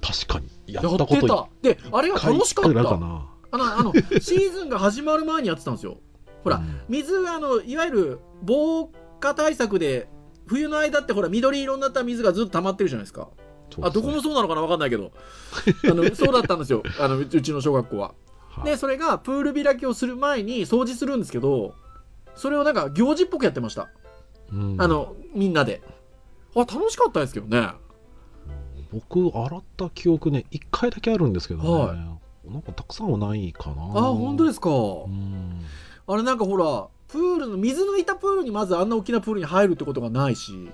[0.00, 0.48] 確かに。
[0.66, 1.48] ややったことってた。
[1.62, 2.82] であれが楽しかった。
[2.82, 3.30] かな。
[3.50, 5.98] あのあの シーズンが始まる前にやってたんですよ。
[6.42, 6.80] ほらうん。
[6.88, 8.90] 水あのいわゆる防
[9.20, 10.08] 火対策で
[10.46, 13.28] 冬の間ってほら緑色になった水がずっと溜まってるじゃないですか。
[13.82, 15.12] あどこもそうなのかな分かんないけど。
[15.84, 16.82] あのそうだったんですよ。
[16.98, 18.08] あのうちの小学校は。
[18.08, 21.74] はいでそれがプール開きをする前に掃除するんですけど
[22.36, 23.88] それをなんか行事っぽくやってました、
[24.52, 24.76] うん。
[24.80, 25.82] あのみんなで。
[26.54, 27.72] あ楽しかったですけどね。
[28.92, 31.94] 僕洗った記憶ね1回だけあるんですけどね、は
[32.44, 33.82] なんかたくさんはないかな。
[33.82, 35.64] あ本当ですすか、うん。
[36.06, 40.70] あれなんかほらプールの水のいたプールにまずあんな大きなプールに入るってことがないし、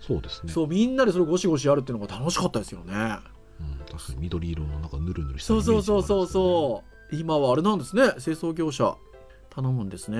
[0.00, 0.52] そうですね。
[0.52, 2.92] そうみんなでそれゴシゴシやるっていうのが楽しかったですよね。
[2.92, 7.16] うん、確かに緑色のなんかぬるぬるしたそうそうそうそううそう。
[7.16, 8.10] 今はあれなんですね。
[8.18, 8.96] 清掃業者。
[9.54, 10.18] 頼むんですね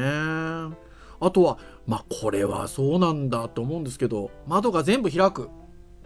[1.25, 5.49] あとはまあこれはそうなんだと思うんですけど窓が全部開く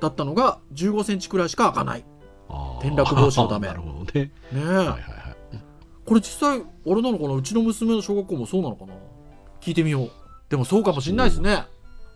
[0.00, 2.04] だったのが1 5センチくらいしか開かない。
[2.80, 3.66] 転落防止のため。
[3.68, 4.12] なるほどね。
[4.14, 4.98] ねえ、はいはいはい。
[6.06, 7.34] これ実際あれなのかな？
[7.34, 8.94] うちの娘の小学校もそうなのかな？
[9.60, 10.10] 聞いてみよう。
[10.48, 11.52] でもそうかもしんないですね。
[11.54, 11.66] あ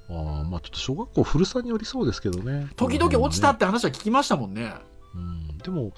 [0.09, 2.69] あまあちょっと小学校古さによりそうですけどね。
[2.77, 4.75] 時々落ちたって話は聞きましたもんね。
[5.15, 5.93] うん、でも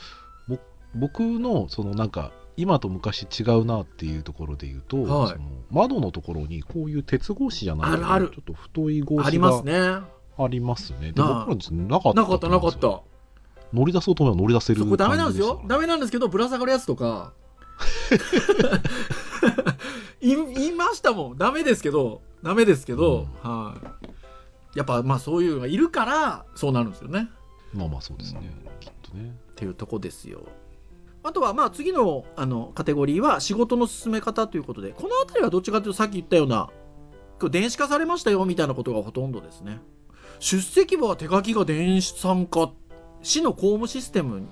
[0.49, 0.59] ぼ
[0.95, 5.29] 僕のそのなんか今と昔違うなっていうところで言うと、はい。
[5.31, 8.31] その窓のところにこういう鉄格子じゃないあるある。
[8.31, 9.75] ちょっと太い格子がありますね。
[10.37, 11.13] ありますね。
[11.13, 13.01] で僕らなかったなかったなかった。
[13.73, 15.63] 乗り出そうと思えば乗り出せるそこダメなんですよ。
[15.67, 17.33] ダメなんですけどぶら下がるやつとか。
[20.21, 21.37] い言いましたもん。
[21.37, 22.23] ダメですけど。
[22.43, 23.75] ダメですけど、は
[24.75, 24.79] い。
[24.79, 27.29] やっぱまあそういうのがいるからそうなるんですよね。
[27.73, 28.41] まあまあそうですね、
[28.81, 29.35] きっとね。
[29.53, 30.43] っていうとこですよ
[31.25, 36.69] あとはまあ次のあのカテゴリーは仕事の進め方ということでこの辺りはどっちかというとさっき言ったような
[37.51, 39.81] 電子化されましたよみたいなことがほとんどですね。
[40.39, 42.71] 出席簿は手書きが電子参加
[43.23, 44.49] 市の公務システムに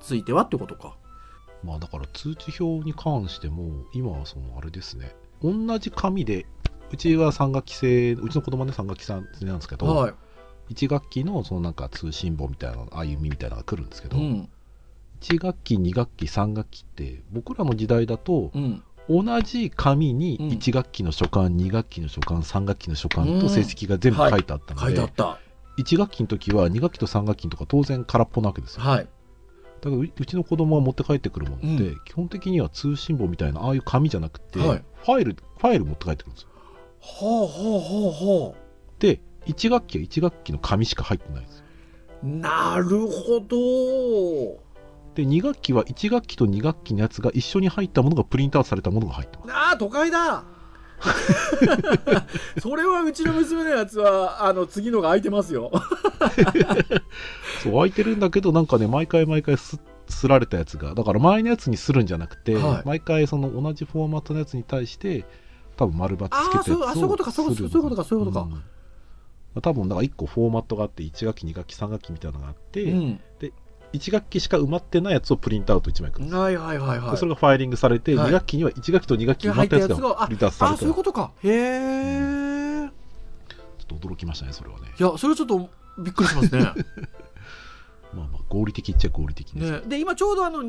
[0.00, 0.96] ついてはってことか。
[1.62, 5.14] まあだから通知表に関しても今はそのあれですね。
[5.42, 6.46] 同じ紙で
[6.92, 10.14] うちは3学期制うちの子供はね3学期制なんですけど、はい。
[10.70, 14.48] 1学期のそのなんか通信簿みたいな歩みみたいなのが来るんですけど、うん
[15.34, 18.82] 1学期2学期3学期って僕らの時代だとうん。
[19.08, 20.18] 同じ紙うん。
[20.18, 25.38] に1学期の書簡、2学期の書簡3学期の書簡と成績が全部書いてあったので、書いてあった。
[25.78, 28.82] 1学期の時は2学期と3学期のとか当然空っぽなわけですよ。
[28.82, 29.08] はい。
[29.80, 34.84] だからううちの子供は持って帰ってくるものって、う基本的には通信簿みたいなああいう紙じゃなくて、はい。
[35.04, 36.48] ファイルファイル持って帰ってくるんですよ。
[36.98, 38.56] ほうほうほうほ
[38.98, 41.64] で1学期は1学期の紙しか入ってないんですよ。
[42.24, 44.65] うなるほど
[45.16, 50.44] で2学期は1学期と2学期のやつが一緒に入ったものがプリントアウトされたものが入ってますああ都会だ。
[52.60, 55.70] それはうちの娘のやつはあの次のが空いてますよ。
[57.62, 62.82] そう空いてるんだけどなんかね毎回毎回すすられたやつがだから前のやつにするんじゃなくて、はい。
[62.86, 65.24] 毎回その同じフォーマットのやつに対して
[65.76, 68.46] 多分丸バツつけたやつをあーそうあそういうことかそういうことするそういうことかそういうことか。
[68.46, 68.64] ん。
[69.62, 73.20] 多分だから1個フォーマットがあって1学期2学期3学期みたいなのがあって、うん
[73.92, 77.10] 1学期しか埋まってないやつをプリントアウト1枚くるんですよはいはいはいはい。
[77.12, 78.28] でそれがファイリングされて、はい。
[78.28, 81.32] 2学期には1学期と2学期埋まったやつがプリントアウトさあれてちょそういうことか。
[81.42, 82.90] へえっ
[83.86, 84.88] と驚きましたねそれはね。
[84.98, 86.60] いやそれはちょっとびっくりしますね。
[88.14, 89.82] まあまあ合理的っちゃ合理的です、ね。
[89.86, 90.62] で今ちょうどあの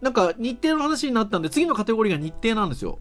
[0.00, 2.98] なんか日程の話になったんで次のカテゴリーが日程なんですよ。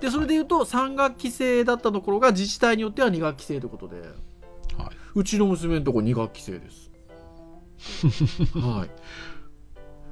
[0.00, 4.00] でそれでいうと3学期制だったところが自治体によっては2学期制ということで。
[4.78, 6.89] はうちの娘のとこ2学期制です
[8.54, 8.90] はい。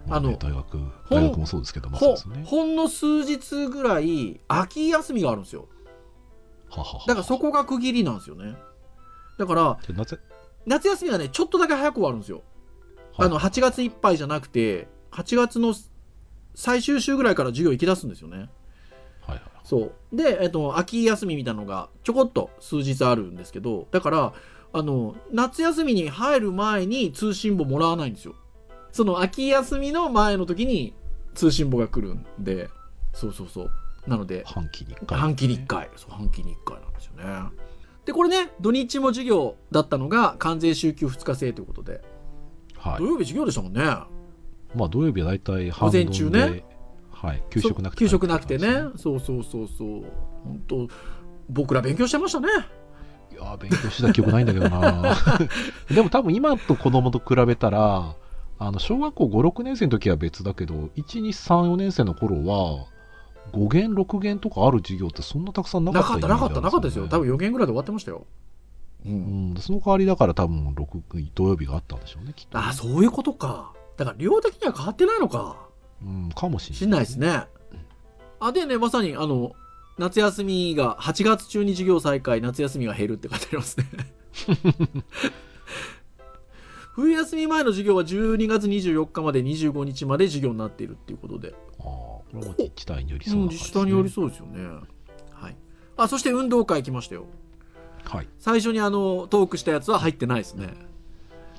[0.08, 0.78] まあねあの大学
[1.10, 2.44] 大学もそうですけどまあそうほですね。
[2.46, 5.68] ほんの数日ぐらい秋休みがあるんですよ。
[6.70, 8.56] はははだからそこが区切りなんですよね。
[9.38, 10.18] だからじゃあなぜ？
[10.66, 12.42] 夏休みはねちょっとだけ早く終わるんですよ、
[13.16, 13.26] はい。
[13.26, 15.74] あの8月いっぱいじゃなくて8月の
[16.54, 18.50] 最終週ぐらいから授業行き出すんですよね。
[19.20, 19.40] はいはい。
[19.62, 20.16] そう。
[20.16, 24.32] で、えっと、秋休みみたいなのがちょこっと数日あるんですけどだから
[24.72, 28.34] あの夏休みに入る前に通信簿もらわないんですよ。
[28.92, 30.94] その秋休みの前の時に
[31.34, 32.68] 通信簿が来るんで。
[33.12, 33.70] そうそうそう。
[34.06, 35.90] なので半期に1回、半期に1回。
[35.96, 37.24] そう半期に1回なんですよね。
[38.04, 42.02] でこれね土日も授業だったのが完全週休2日制ということで、
[42.76, 42.98] はい。
[42.98, 43.82] 土曜日授業でしたもんね。
[44.74, 46.50] まあ土曜日は大体半午前中ね。
[46.50, 46.64] で
[47.10, 48.66] はい、給食なくて給食なくてね。
[48.96, 50.04] そうそうそうそう。
[50.44, 50.88] 本当
[51.50, 52.48] 僕ら勉強してましたね。
[52.48, 52.50] い
[53.38, 55.16] やー勉強した記憶ないんだけどな。
[55.90, 58.14] でも多分今と子供と比べたら
[58.58, 62.86] あの小学校56年生の時は別だけど1234年生の頃は
[63.52, 67.08] 5限6限とかある授業ってそんなたくさんなかなったかったなかったなかったですよ。
[67.08, 68.26] 多分よ、4限ぐらいで終わってましたよ、
[69.06, 69.54] う、うん。
[69.54, 72.64] ん、その代わりだから多分6土曜日があったんでしょうねきっとね。
[72.66, 73.72] あそういうことか。
[73.96, 75.56] だから量的には変わってないのか。
[76.02, 76.88] うん、かもししれない。
[76.88, 77.46] んないですね。
[78.40, 79.52] あでねまさにあの
[79.98, 83.86] 夏休みが8月中に授業再開夏休みが減るって書いてありますね
[86.92, 94.68] 冬休み前の授業は12月24日まで25日まで授業になっているっていうことであーこれも自治体によりそううん、な感じ自治体によりそうですよね。
[95.32, 95.56] はい。
[95.96, 97.24] あ、そして運動会来ましたよ。
[98.04, 100.74] はい最初にあの、トークしたやつは入ってないですね。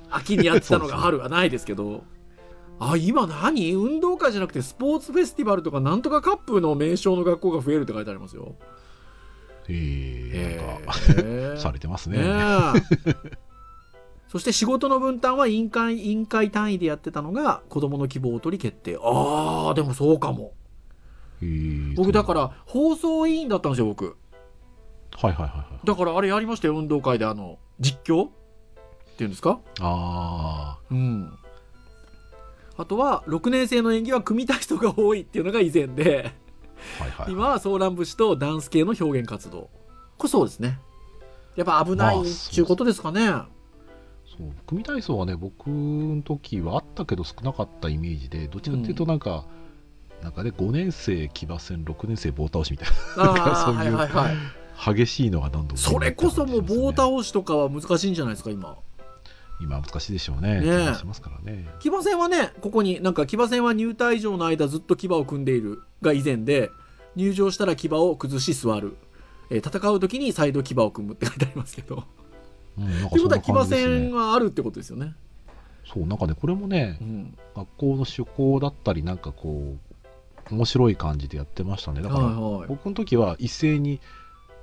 [0.10, 2.04] 秋にやってたのが春はないですけど。
[2.80, 3.74] あ、今何？
[3.74, 8.56] 運動会じゃなくてスポーツフェスティバルとかなんとかカップの名称の学校が増えるって書いてありますよ。
[9.68, 12.18] えー、なんかへされてますね。
[12.18, 13.14] ねえ。
[14.30, 18.98] そして仕事の分担は委員会委員会単位でやってたのが子供の希望を取り決定。
[19.02, 20.54] ああでもそうかも。
[21.42, 24.16] えー僕だから放送委員だったんですよ僕。
[25.16, 28.30] はいはいはいはいだからあれやりましたよ運動会であの実況っ
[29.18, 29.60] ていうんですか？
[29.82, 31.34] あうん
[32.80, 36.32] あとは6年生の演技は組体操が多いっていうのが以前で
[37.00, 37.32] あはいはい。
[37.34, 39.70] 今はソーラン節とダンス系の表現活動。
[40.18, 40.80] これそうですね。
[41.58, 44.54] やっぱ危ないっまあていうことですかね、そう。
[44.66, 49.46] 組体操はね僕の時はあったけど少なかったイメージでどっちかっていうとなんか、
[50.24, 52.88] なんかね5年生騎馬戦6年生棒倒しみたい
[53.18, 58.78] なそういうはいはいな激しいのがどんどんそれこそもう棒し倒しとかは難しいんじゃないですか今
[59.62, 60.62] 今は難しいでしょうね。
[60.62, 61.68] ねしますからね。
[61.80, 66.72] 騎馬戦はねここになんか騎馬戦は入隊場の間ずっと騎馬を組んでいるが以前で
[67.16, 68.96] 入場したら騎馬を崩し座る、
[69.50, 72.04] えー戦う時に再度騎馬を組むって書いてありますけど。
[72.78, 75.14] うんなんかということは騎馬戦ねはあるってことですよね、
[75.86, 79.76] そうなんかねこれもねうん、学校の趣向だったりなんかこ
[80.50, 82.02] う面白い感じでやってましたね。
[82.02, 82.68] だから、はいはい。
[82.68, 84.00] 僕の時は一斉に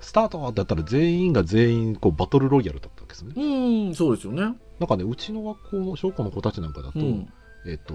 [0.01, 3.33] スタートだったら全員が全員こうバトルロイヤルだったわけですね。
[3.37, 7.29] うんそうですよねなんかねうちの学校の小学校の子たちなんかだと、うん。
[7.67, 7.95] えっ、と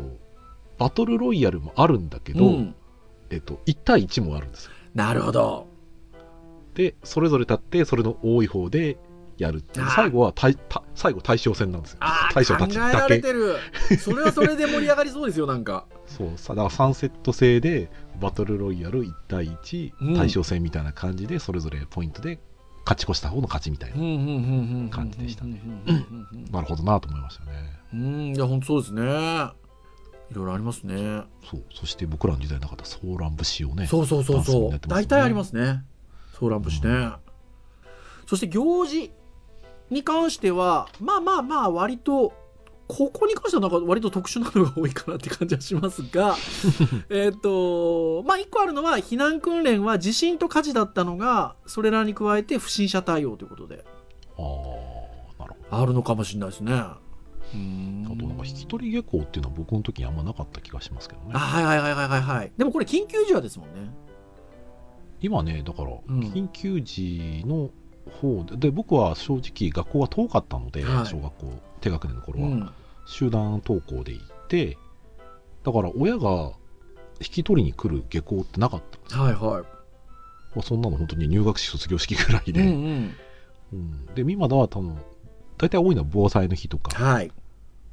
[0.77, 2.75] バトルロイヤルもあるんだけど、うん。
[3.29, 4.71] えっ、と1対1もあるんですよ。
[4.93, 5.67] なるほど。
[6.73, 8.97] でそれぞれ立ってそれの多い方で
[9.37, 11.99] やるって最後は対た最後対象戦なんですよ。
[12.33, 13.15] 大将たちだけ。
[13.15, 13.55] れてる。
[13.99, 15.85] それはそれで盛り上がりそうですよなんか。
[16.05, 17.89] そうさだから3セット制で
[18.21, 20.15] バトルロイヤル1対1、うん。
[20.15, 22.39] 対象戦みたいな感じでそれぞれポイントで
[22.83, 23.95] 勝ち越した方の勝ちみたいな、
[24.89, 25.61] 感じでしたね
[26.51, 27.51] なるほどなと思いましたね
[27.93, 29.01] うんいや本当そうですね
[30.31, 35.83] いろいろありますねそうそして僕らの時代なかったソーラン節をねそうそうそうそうね大体ありますね
[36.39, 37.11] ソーラン節ね、
[38.25, 39.11] そして行事
[39.91, 42.33] に関してはまあまあまあ割と
[42.91, 46.35] ここに関してはなんか割と特殊なのが多いかなって感じはしますが
[47.09, 53.85] えっとまあ一個あるのは避難訓練は地震と火事だったのがそれらに加えて不審者対応ということで。
[54.37, 54.41] あ
[55.39, 56.83] あなるほあるのかもしれないですね。
[57.53, 58.03] うん。
[58.03, 61.31] どあとなんか引き取り下校っていうのは僕の時にあんまなかった気がしますけどね。
[61.33, 62.51] あはいはいはいはいはいはい。
[62.57, 63.89] でもこれ緊急時はですもんね。
[65.21, 66.01] 今ねだからん。
[66.33, 67.69] 緊急時の
[68.21, 71.05] 方で,、で僕は正直学校が遠かったので、はい。
[71.05, 72.73] 小学校低学年の頃は、うん
[73.11, 74.77] 集団登校で行って
[75.63, 76.53] だから親が
[77.19, 78.97] 引き取りに来る下校ってなかった。
[78.97, 79.61] んですよ、はいはい。
[79.61, 79.67] ま
[80.59, 83.15] あ、そんなの本当に入学式卒業式ぐらいで、うんうん。
[83.73, 84.05] うん。
[84.15, 84.97] で今だは多分
[85.57, 86.97] 大体多いのは防災の日とか。
[87.03, 87.31] はい。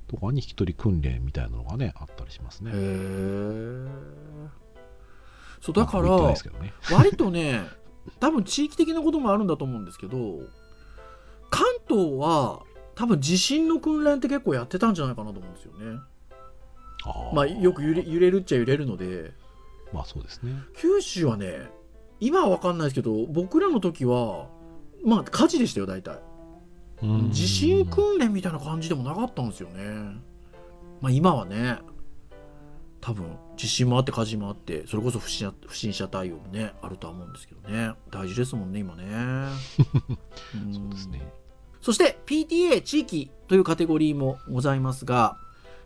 [0.07, 2.71] とかに引き取り訓練みたいなのがねあったりしますね。
[2.73, 2.79] へえ
[5.61, 6.73] そうだからですけどね。
[6.91, 7.63] 割とね
[8.21, 10.17] 多分地域的なこともあるんだと思うんですけど
[11.51, 12.63] 関東は
[12.99, 16.01] 多分地震の訓練って結構やってたんじゃないかなと思うんですよね。
[17.05, 17.33] あー。
[17.33, 19.33] まあよく揺れ揺れるっちゃ揺れるので。
[19.93, 20.53] まあそうですね。
[20.77, 21.71] 九州はね
[22.19, 24.49] 今は分かんないですけど僕らの時は
[25.05, 26.19] まあ火事でしたよ大体。
[27.05, 27.31] うん。
[27.31, 30.21] 地震訓練みたいな感じでもなかったんですよね。
[31.01, 31.79] まあ今はね
[33.01, 37.93] 多分地震もあって火事もあってそれこそ不審者不審者対応もねあるとは思うんですけどね。
[38.11, 39.05] 大事ですもんね今ね。
[39.05, 41.23] う んそうですね
[41.81, 45.37] そして PTA 地域というカテゴリーもございますが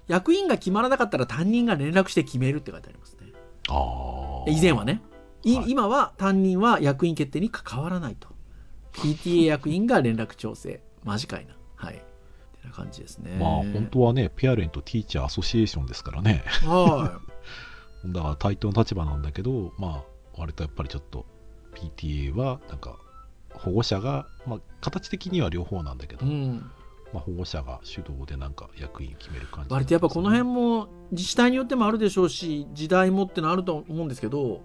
[0.09, 3.33] 役員が決まらなかったら担任が連絡して決めるって書いてありますね。
[3.69, 5.01] ああ以前はね。
[5.45, 5.71] いはい。
[5.71, 8.29] 今は担任は役員決定に関わらないと。
[8.93, 10.83] PTA 役員が連絡調整。
[11.05, 11.57] マジかいな。
[11.77, 11.95] はい。
[11.95, 13.37] ってな感じですね。
[13.39, 16.45] まあ本当はねペアレント・ティーチャー・アソシエーションですからね。
[16.65, 17.21] は
[18.05, 20.03] だから対等の立場なんだけどまあ
[20.37, 21.25] 割とやっぱりちょっと
[21.75, 22.99] PTA はなんか
[23.63, 26.71] 保護者が、まあ、形的には両方なんだけど、い、うん、
[27.13, 29.73] まあ、保護者が主導でなんか役員決める感じ。
[29.73, 34.63] 割とやっぱこの辺も自治体によってもあるでしょうし時代もってのあると思うんですけど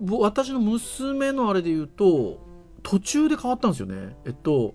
[0.00, 2.38] ぼ私の娘のあれで言うと
[2.82, 4.16] 途中で変わったんですよね。
[4.24, 4.74] えっと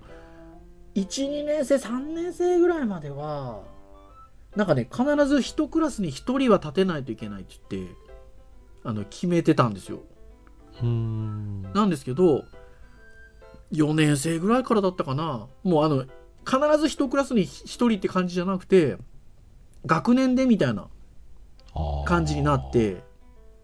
[0.95, 3.61] 12年生3年生ぐらいまでは
[4.55, 7.95] なんかね必ず1クラスに1人は立てないといけないって言って
[8.83, 9.99] あの決めてたんですよ。
[10.81, 12.43] なんですけど
[13.71, 15.47] 4年生ぐらいからだったかな。
[15.63, 16.05] もうあの
[16.45, 18.97] 必ず1クラスに1人って感じじゃなくて
[19.85, 20.87] 学年でみたいな
[22.05, 23.03] 感じになって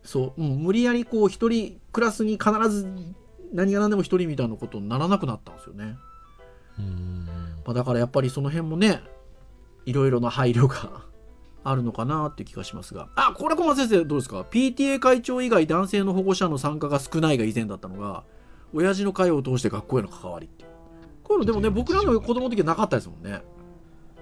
[0.03, 2.87] そう、うん、無理やりこう一人クラスに必ず
[3.53, 5.97] 何が何でも一人みたいなことにならなくなったんですよね、
[6.77, 7.25] うーん。
[7.65, 9.01] まあ、だからやっぱりその辺もね
[9.85, 11.05] いろいろな配慮が
[11.63, 13.09] あるのかなって気がしますが。
[13.15, 18.23] あこれ小松先生どうですか？PTA 会長以外男性の保護者の参加が少ないが以前だったのが
[18.73, 20.69] 親父の会を通して学校への関わりっていう。
[21.23, 23.41] こういうのでもね僕らの子供の時はなかったですもんね。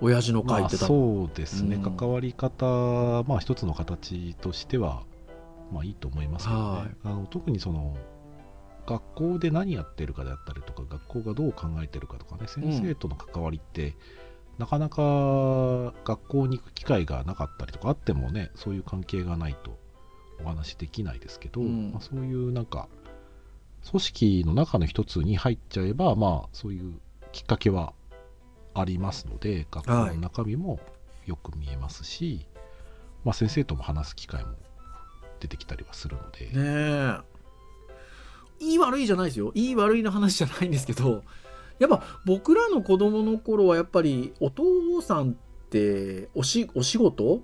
[0.02, 1.96] 親父の会まあ、って多分、そうですね、うん。
[1.96, 2.66] 関わり方、
[3.28, 5.04] まあ、一つの形としては、
[5.72, 6.96] まあ、いいと思いますけどね、はい。
[7.04, 7.96] あの特にその
[8.86, 13.96] 学校で何やってるかであったりとか、学校がどう考えてるかとかね、先生との関わりって、
[14.58, 19.78] なかなか学校に行く機会がなかったりとか、あってもね、そういう関係がないと
[20.44, 21.92] お話できないですけど、うん。
[21.92, 22.88] まあ、そういうなんか、
[23.90, 26.94] 組織の中の一つに入っちゃえば、まあ、そういう
[27.32, 27.94] きっかけは
[28.74, 30.80] ありますので、学校の中身も
[31.26, 32.48] よく見えますし、
[33.24, 34.52] まあ、先生とも話す機会も
[35.40, 37.22] 出てきたりはするので、ね
[38.62, 38.66] え。
[38.66, 39.52] いい悪いじゃないですよ。
[39.54, 41.24] いい悪いの話じゃないんですけど
[41.78, 45.34] やっぱ僕らの子供の頃はやっぱりお父さんっ
[45.70, 47.42] ておしお仕事？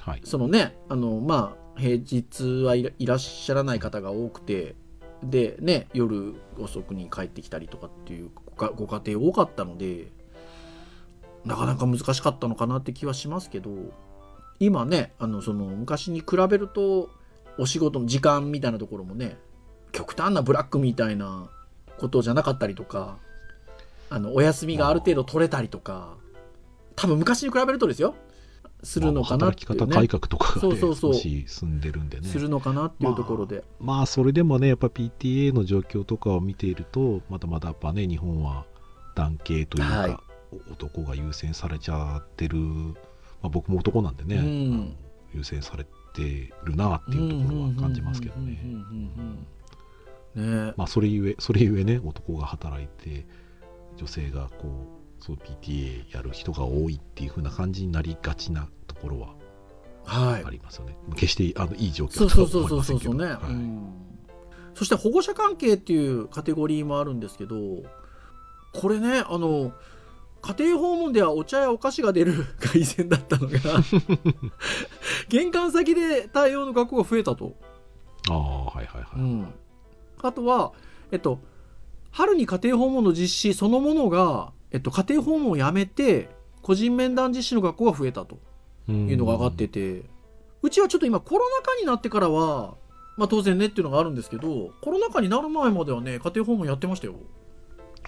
[0.00, 4.74] はい、そのねあのまあ平日はいらっしゃらない方が多くて
[5.22, 10.08] でね夜遅くに帰ってきたりとかっていうご家庭多かったので
[11.44, 13.70] なかなか難しかったのかなって気はしますけど
[14.58, 17.10] 今ねあのその昔に比べると
[17.58, 19.36] お仕事の時間みたいなところもね
[19.92, 21.48] 極端なブラックみたいな
[21.98, 23.18] ことじゃなかったりとか
[24.10, 26.14] あのお休みがある程度取れたりとか
[26.94, 28.14] 多分昔に比べるとですよ。
[28.82, 29.78] するのかなっていうね。
[29.78, 31.14] 働き方改革とかが、ね、そうそうそう。
[31.14, 32.28] 少し進んでるんでね。
[32.28, 38.64] するのかなっていうところで、まあそれでもねやっぱ PTA の状況とかを見ているとまだまだやっぱね日本は
[39.14, 40.16] 男系というか、はい。
[40.68, 42.94] お男が優先されちゃってる、ま
[43.44, 44.96] あ、僕も男なんでね、うん。
[45.34, 48.58] 優先されてるなっていうところは感じますけどね。
[50.34, 53.26] ねまあそれゆえそれゆえね男が働いて
[53.96, 54.95] 女性がこう
[55.26, 59.34] そう PTA やる人が多いっていう風な感じになりがちなところは
[60.04, 60.44] はい。
[60.44, 63.52] ありますよね、決してあのいい状況とはそうそう思いうませんけどそそうそうね、はい。
[63.52, 63.92] うん
[64.74, 67.56] そして保護者関係っていうカテゴリーもあるんですけど
[68.74, 69.72] これねあの
[70.42, 73.58] 家庭訪問ではお茶やお菓子が出るが以前だったのが
[75.30, 77.56] 玄関先で対応の学校が増えたと、
[78.28, 79.46] ああはいはいはい、うん、
[80.22, 80.74] あとは
[81.10, 81.40] えっと
[82.10, 86.28] 春に家庭訪問の実施そのものが、えっと、家庭訪問をやめて
[86.62, 88.38] 個人面談実施の学校が増えたと
[88.88, 90.02] いうのが上がってて、
[90.62, 92.74] うちはちょっと今コロナ禍になってからは、
[93.16, 97.14] まあ、当然ねっていうのがあるんですけどコロナ禍になる前まではね家庭訪問やってましたよ。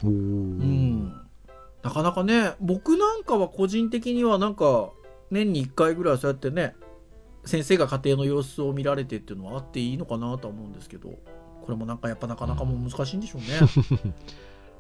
[0.05, 1.09] うん、
[1.83, 4.91] なかなかね僕なんかは個人的にはなんか
[5.31, 6.75] 年に1回ぐらいそうやってね
[7.45, 11.19] 先生が家庭の様子を見られてっていうのはあっていいのかなとは思うんですけどこ
[11.69, 14.15] れもなんかやっぱなかなかもう難しいんでしょうね。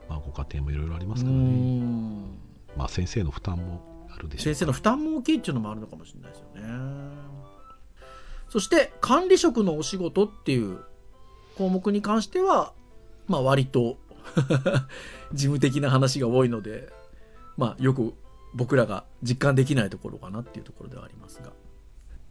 [0.08, 2.38] まあご家庭もいろいろありまうすからね、ん。
[2.76, 7.18] まあ先生の負担もあるでしょう先生の負担も大きいっていうのもあるのかもしれないですよね。
[8.48, 10.80] そして管理職のお仕事っていう
[11.56, 12.72] 項目に関しては、
[13.26, 13.98] まあ割と
[15.32, 16.90] 事務的な話が多いので、
[17.56, 18.14] まあよく
[18.54, 21.52] 僕らが実感できないところかなっていうところではありますが。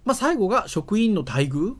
[0.05, 1.75] まあ最後が職員の待遇。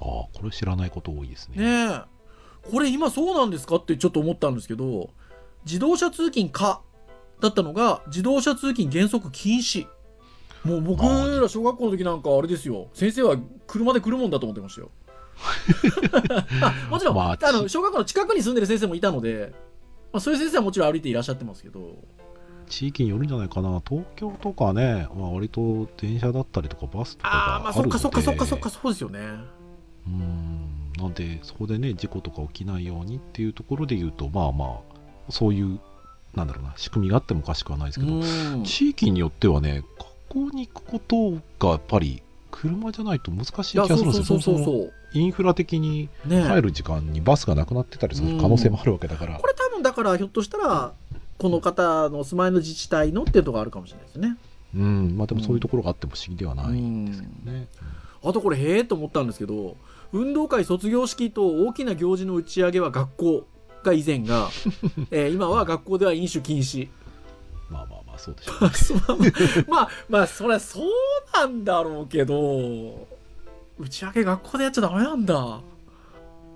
[0.00, 1.86] ああこれ知らないこと多いですね。
[1.88, 2.70] ねえ。
[2.70, 5.10] これ今そうなんですかってちょっと思ったんですけど
[5.64, 6.82] 自動車通勤か
[7.40, 9.86] だったのが自動車通勤原則禁止。
[10.64, 12.88] もう僕ら小学校の時なんかあれですよ。
[12.94, 13.36] 先生は
[13.66, 14.90] 車で来るもんだと思ってましたよ。
[16.62, 19.52] あ もちろん、まああ、の小学校の近くに住んでる先生もいたので、
[20.12, 21.96] まあ、そういう先生はもちろん歩いていらっしゃってますけど。
[22.68, 23.82] 地域によるんじゃないかな。
[23.86, 29.18] 東京とかね、まあ、割と電車だったりとかバスとかああまあそっかそっかそっかそっかそうですよね。
[30.06, 30.92] うん。
[30.96, 34.91] なんでそこでね事故とか起きないようにっていうところで言うとまあまあ
[35.30, 35.80] そういう
[36.34, 38.18] なんだろうな仕組みがあってもおかしくはないですけど、う
[38.56, 38.64] ん。
[38.64, 41.32] 地域によってはねここに行くこと
[41.64, 44.24] がやっぱり車じゃないと難しい気がするんですよ。
[44.24, 46.42] そうそうそうそもそもそインフラ的にうね。
[46.42, 50.92] 入る時間にバスがなくなってたりする可能性もあるわけだから、これ多分だからひょっとしたら
[51.38, 54.38] この方のお住まいの自治体のっていうところあるかもしれないですね。
[54.74, 55.16] うん。
[55.18, 57.66] まあでもそういうところがあっても不思議ではないんですけどね、
[58.24, 59.76] あとこれへえと思ったんですけど
[60.12, 63.46] 運動会卒業式と大きな行事の打ち上げは学校
[63.82, 64.48] が以前が、
[65.10, 66.88] えー今は学校では飲酒禁止。
[67.70, 68.52] まあまあまあそうでしょ
[69.16, 69.18] う。
[69.22, 70.88] ねそうまあまあそりゃそう
[71.34, 73.06] なんだろうけど
[73.78, 75.60] 打ち上げ学校でやっちゃダメなんだ。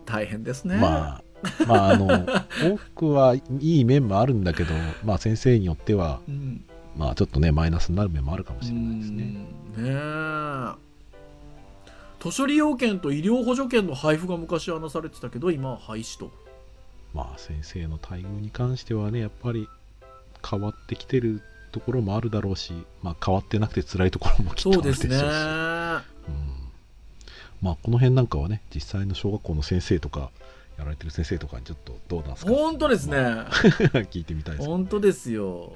[0.04, 0.76] 大変ですね。
[0.76, 1.22] まあ
[1.66, 4.74] まああの多くはいい面もあるんだけど
[5.04, 6.64] まあ先生によってはうん。
[6.96, 9.36] まあちょっとねマイナスになる面もあるかもしれないですね。
[9.76, 9.84] うん。
[9.84, 10.86] ねえ。
[12.22, 16.30] 図書利用券と医療補助券の配布が昔はなされてたけど今は廃止と
[17.16, 19.68] まあ先生の待遇に関してはねやっぱり
[20.48, 21.40] 変わってきてる
[21.72, 25.22] ところもあるだろうし、まあ、変わってなくて辛いところもきっとあそうでするでし。
[25.24, 25.38] ょうしね。
[25.38, 26.02] うん。
[27.62, 30.30] まあこの辺なんかはね実際の小学校の先生とか
[30.78, 32.52] やられてる先生とかにちょっとどうなんですか？
[32.52, 33.50] 本当ですね、まあ
[34.04, 34.68] 聞いてみたいです。
[34.68, 35.72] 本当ですよ。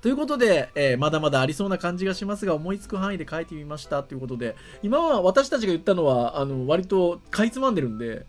[0.00, 8.26] ということで、えーまだまだありそうな感じがしますが思いつく範囲で書いてみましたということで今は私たちが言ったのはあの割とかいつまんでるんで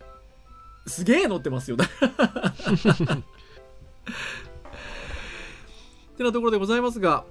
[0.86, 1.76] すげえ載ってますよ。
[1.76, 1.78] っ
[6.16, 7.24] てなところでございますが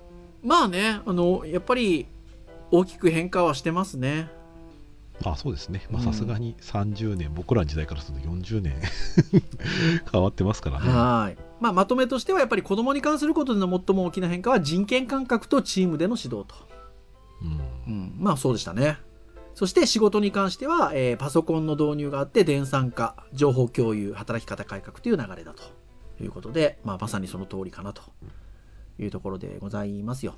[0.43, 2.07] まあねあのやっぱり
[2.71, 4.29] 大きく変化はしてますね。
[5.23, 5.85] まあそうですね。
[6.03, 8.75] さすがに30年、僕らの時代からすると40年
[10.11, 10.89] 変わってますからね。
[10.89, 16.55] はい、まあ、まとめとしてはやっぱり子供に関することでの最も大きな変化は人権感覚とチームでの指導と。
[17.41, 17.93] うん。
[17.93, 18.97] うん、まあそうでしたね。
[19.55, 25.63] そして仕事に関しては、えーパソコンの導入があって電算化、情報共有、働き方改革という流れだと
[26.23, 28.01] いうことで、まあまさにその通りかなと
[28.99, 30.35] いうところでございますよ。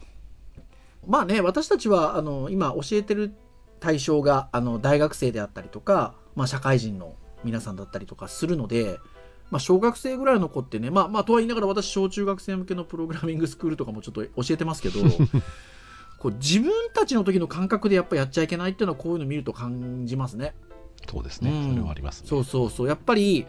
[1.07, 3.33] まあね、私たちはあの今教えてる
[3.79, 8.97] 対象があの大学生であったりとか、まあ社会人の皆さんだったりとかするので、
[9.49, 14.99] まあ小学生ぐらいの子ってね、まあまあとは言いながら私小中学生向けのプログラミングスクールとかもちょっと教えてますけど、
[16.19, 20.55] こう自分たちの時の感覚でやっぱやっちゃいけないっていうのはこういうの見ると感じますね。
[21.09, 22.87] そうですね、うんそれはありますねそうそうそう。
[22.87, 23.45] やっぱり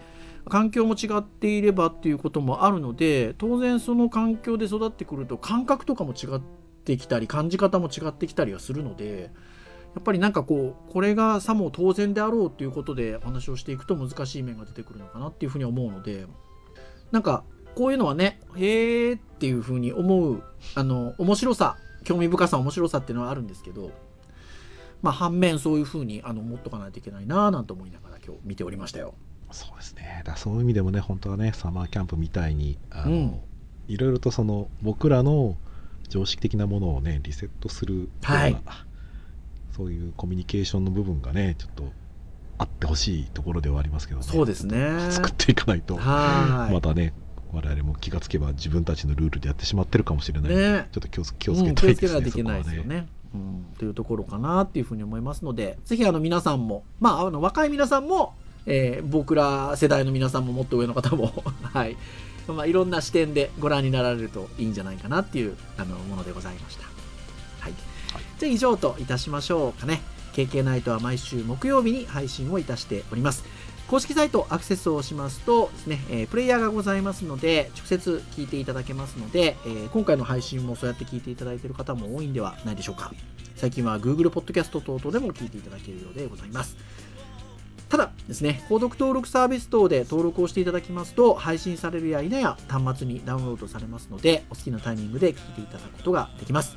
[0.48, 6.40] 環境も違っていればっていうこともあるので、当然その環境で育ってくると感覚とかも違っ
[6.84, 9.30] てきたり、感じ方も違ってきたりはするので、
[9.94, 16.26] やっぱりなんかこう、これがさも当然であろうっていうことでお話をしていくと難しい面が出てくるのかなっていうふうに思うので、
[17.10, 17.44] なんか
[17.74, 20.42] こういうのはね、へーっていうふうに思う、
[20.76, 21.76] あの、面白さ、
[22.07, 23.90] 興味深さ、面白さっていうのはあるんですけど、
[25.02, 29.14] まあ反面そういうふうにあの持っとかないといけないなぁなんて思いながら今日見ておりましたよ。
[29.50, 33.40] そうですねだそういう意味でもね本当はねサマーキャンプみたいにあの、うん
[33.88, 35.57] いろいろとその僕らの
[36.09, 38.57] 常識的なものをねリセットするような、はい
[39.76, 41.92] そういうコミュニケーションの部分がねちょっと
[42.59, 45.11] あってほしいところではありますけどねそうですね。
[45.11, 46.72] 作っていかないとはい。
[46.72, 47.12] またね
[47.57, 53.09] 我々も気がつけば自分たちのルールでやってしまってるかもしれないので、ねちょっと気をつ気をつうん気をつけけたいですね、ないといけないですよね。
[53.34, 58.34] うん、というところかなっていうふうに思いますので、ぜひあの皆さんも、まあ、あの若い皆さんも、
[58.66, 61.32] えー僕ら世代の皆さんももっと上の方も、
[61.72, 61.96] はい。
[62.48, 66.84] まあ、いろんな視点でご覧になられるといいんじゃないかなっていうあのものでございました。
[66.84, 67.72] はい。
[68.12, 70.00] はいじゃあ以上といたしましょうかね。
[70.34, 73.44] KK ナイトは毎週木曜日に配信をいたしております。
[73.89, 83.12] 公式サイトアクセスをしますとですね、えプレイヤーがございますので、直接聞いていただけますので、え今回の配信もそうやって聞いていただいている方も多いんではないでしょうか。
[83.55, 86.76] 最近は Google Podcast 等々でも聞いていただけるようでございます。
[87.89, 96.76] ただですね、購読登録サービス等で登録をしていただきますと、配信されるや否や端末にダウンロードされますので、お好きなタイミングで聞いていただくことができます。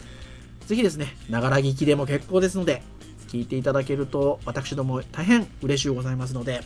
[0.68, 2.84] ぜひですね、ながら聞きでも結構ですので、
[3.28, 6.62] 聞いていただけると、私ども大変嬉しゅうございますので、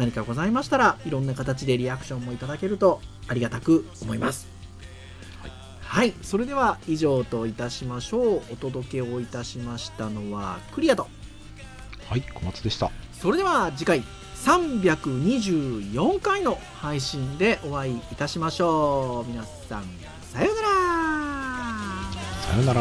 [0.00, 4.48] 何かございましたらいろんな形でリアクションもいただけるとありがたく思います。
[5.82, 8.42] はい、それでは以上といたしましょう。
[8.50, 11.06] お届けをいたしましたのはクリアと。
[12.08, 12.90] はい小松でした。
[13.12, 14.02] それでは次回
[14.36, 19.30] 324回の配信でお会いいたしましょう。
[19.30, 19.84] 皆さん
[20.32, 20.68] さようなら。
[22.40, 22.80] さよなら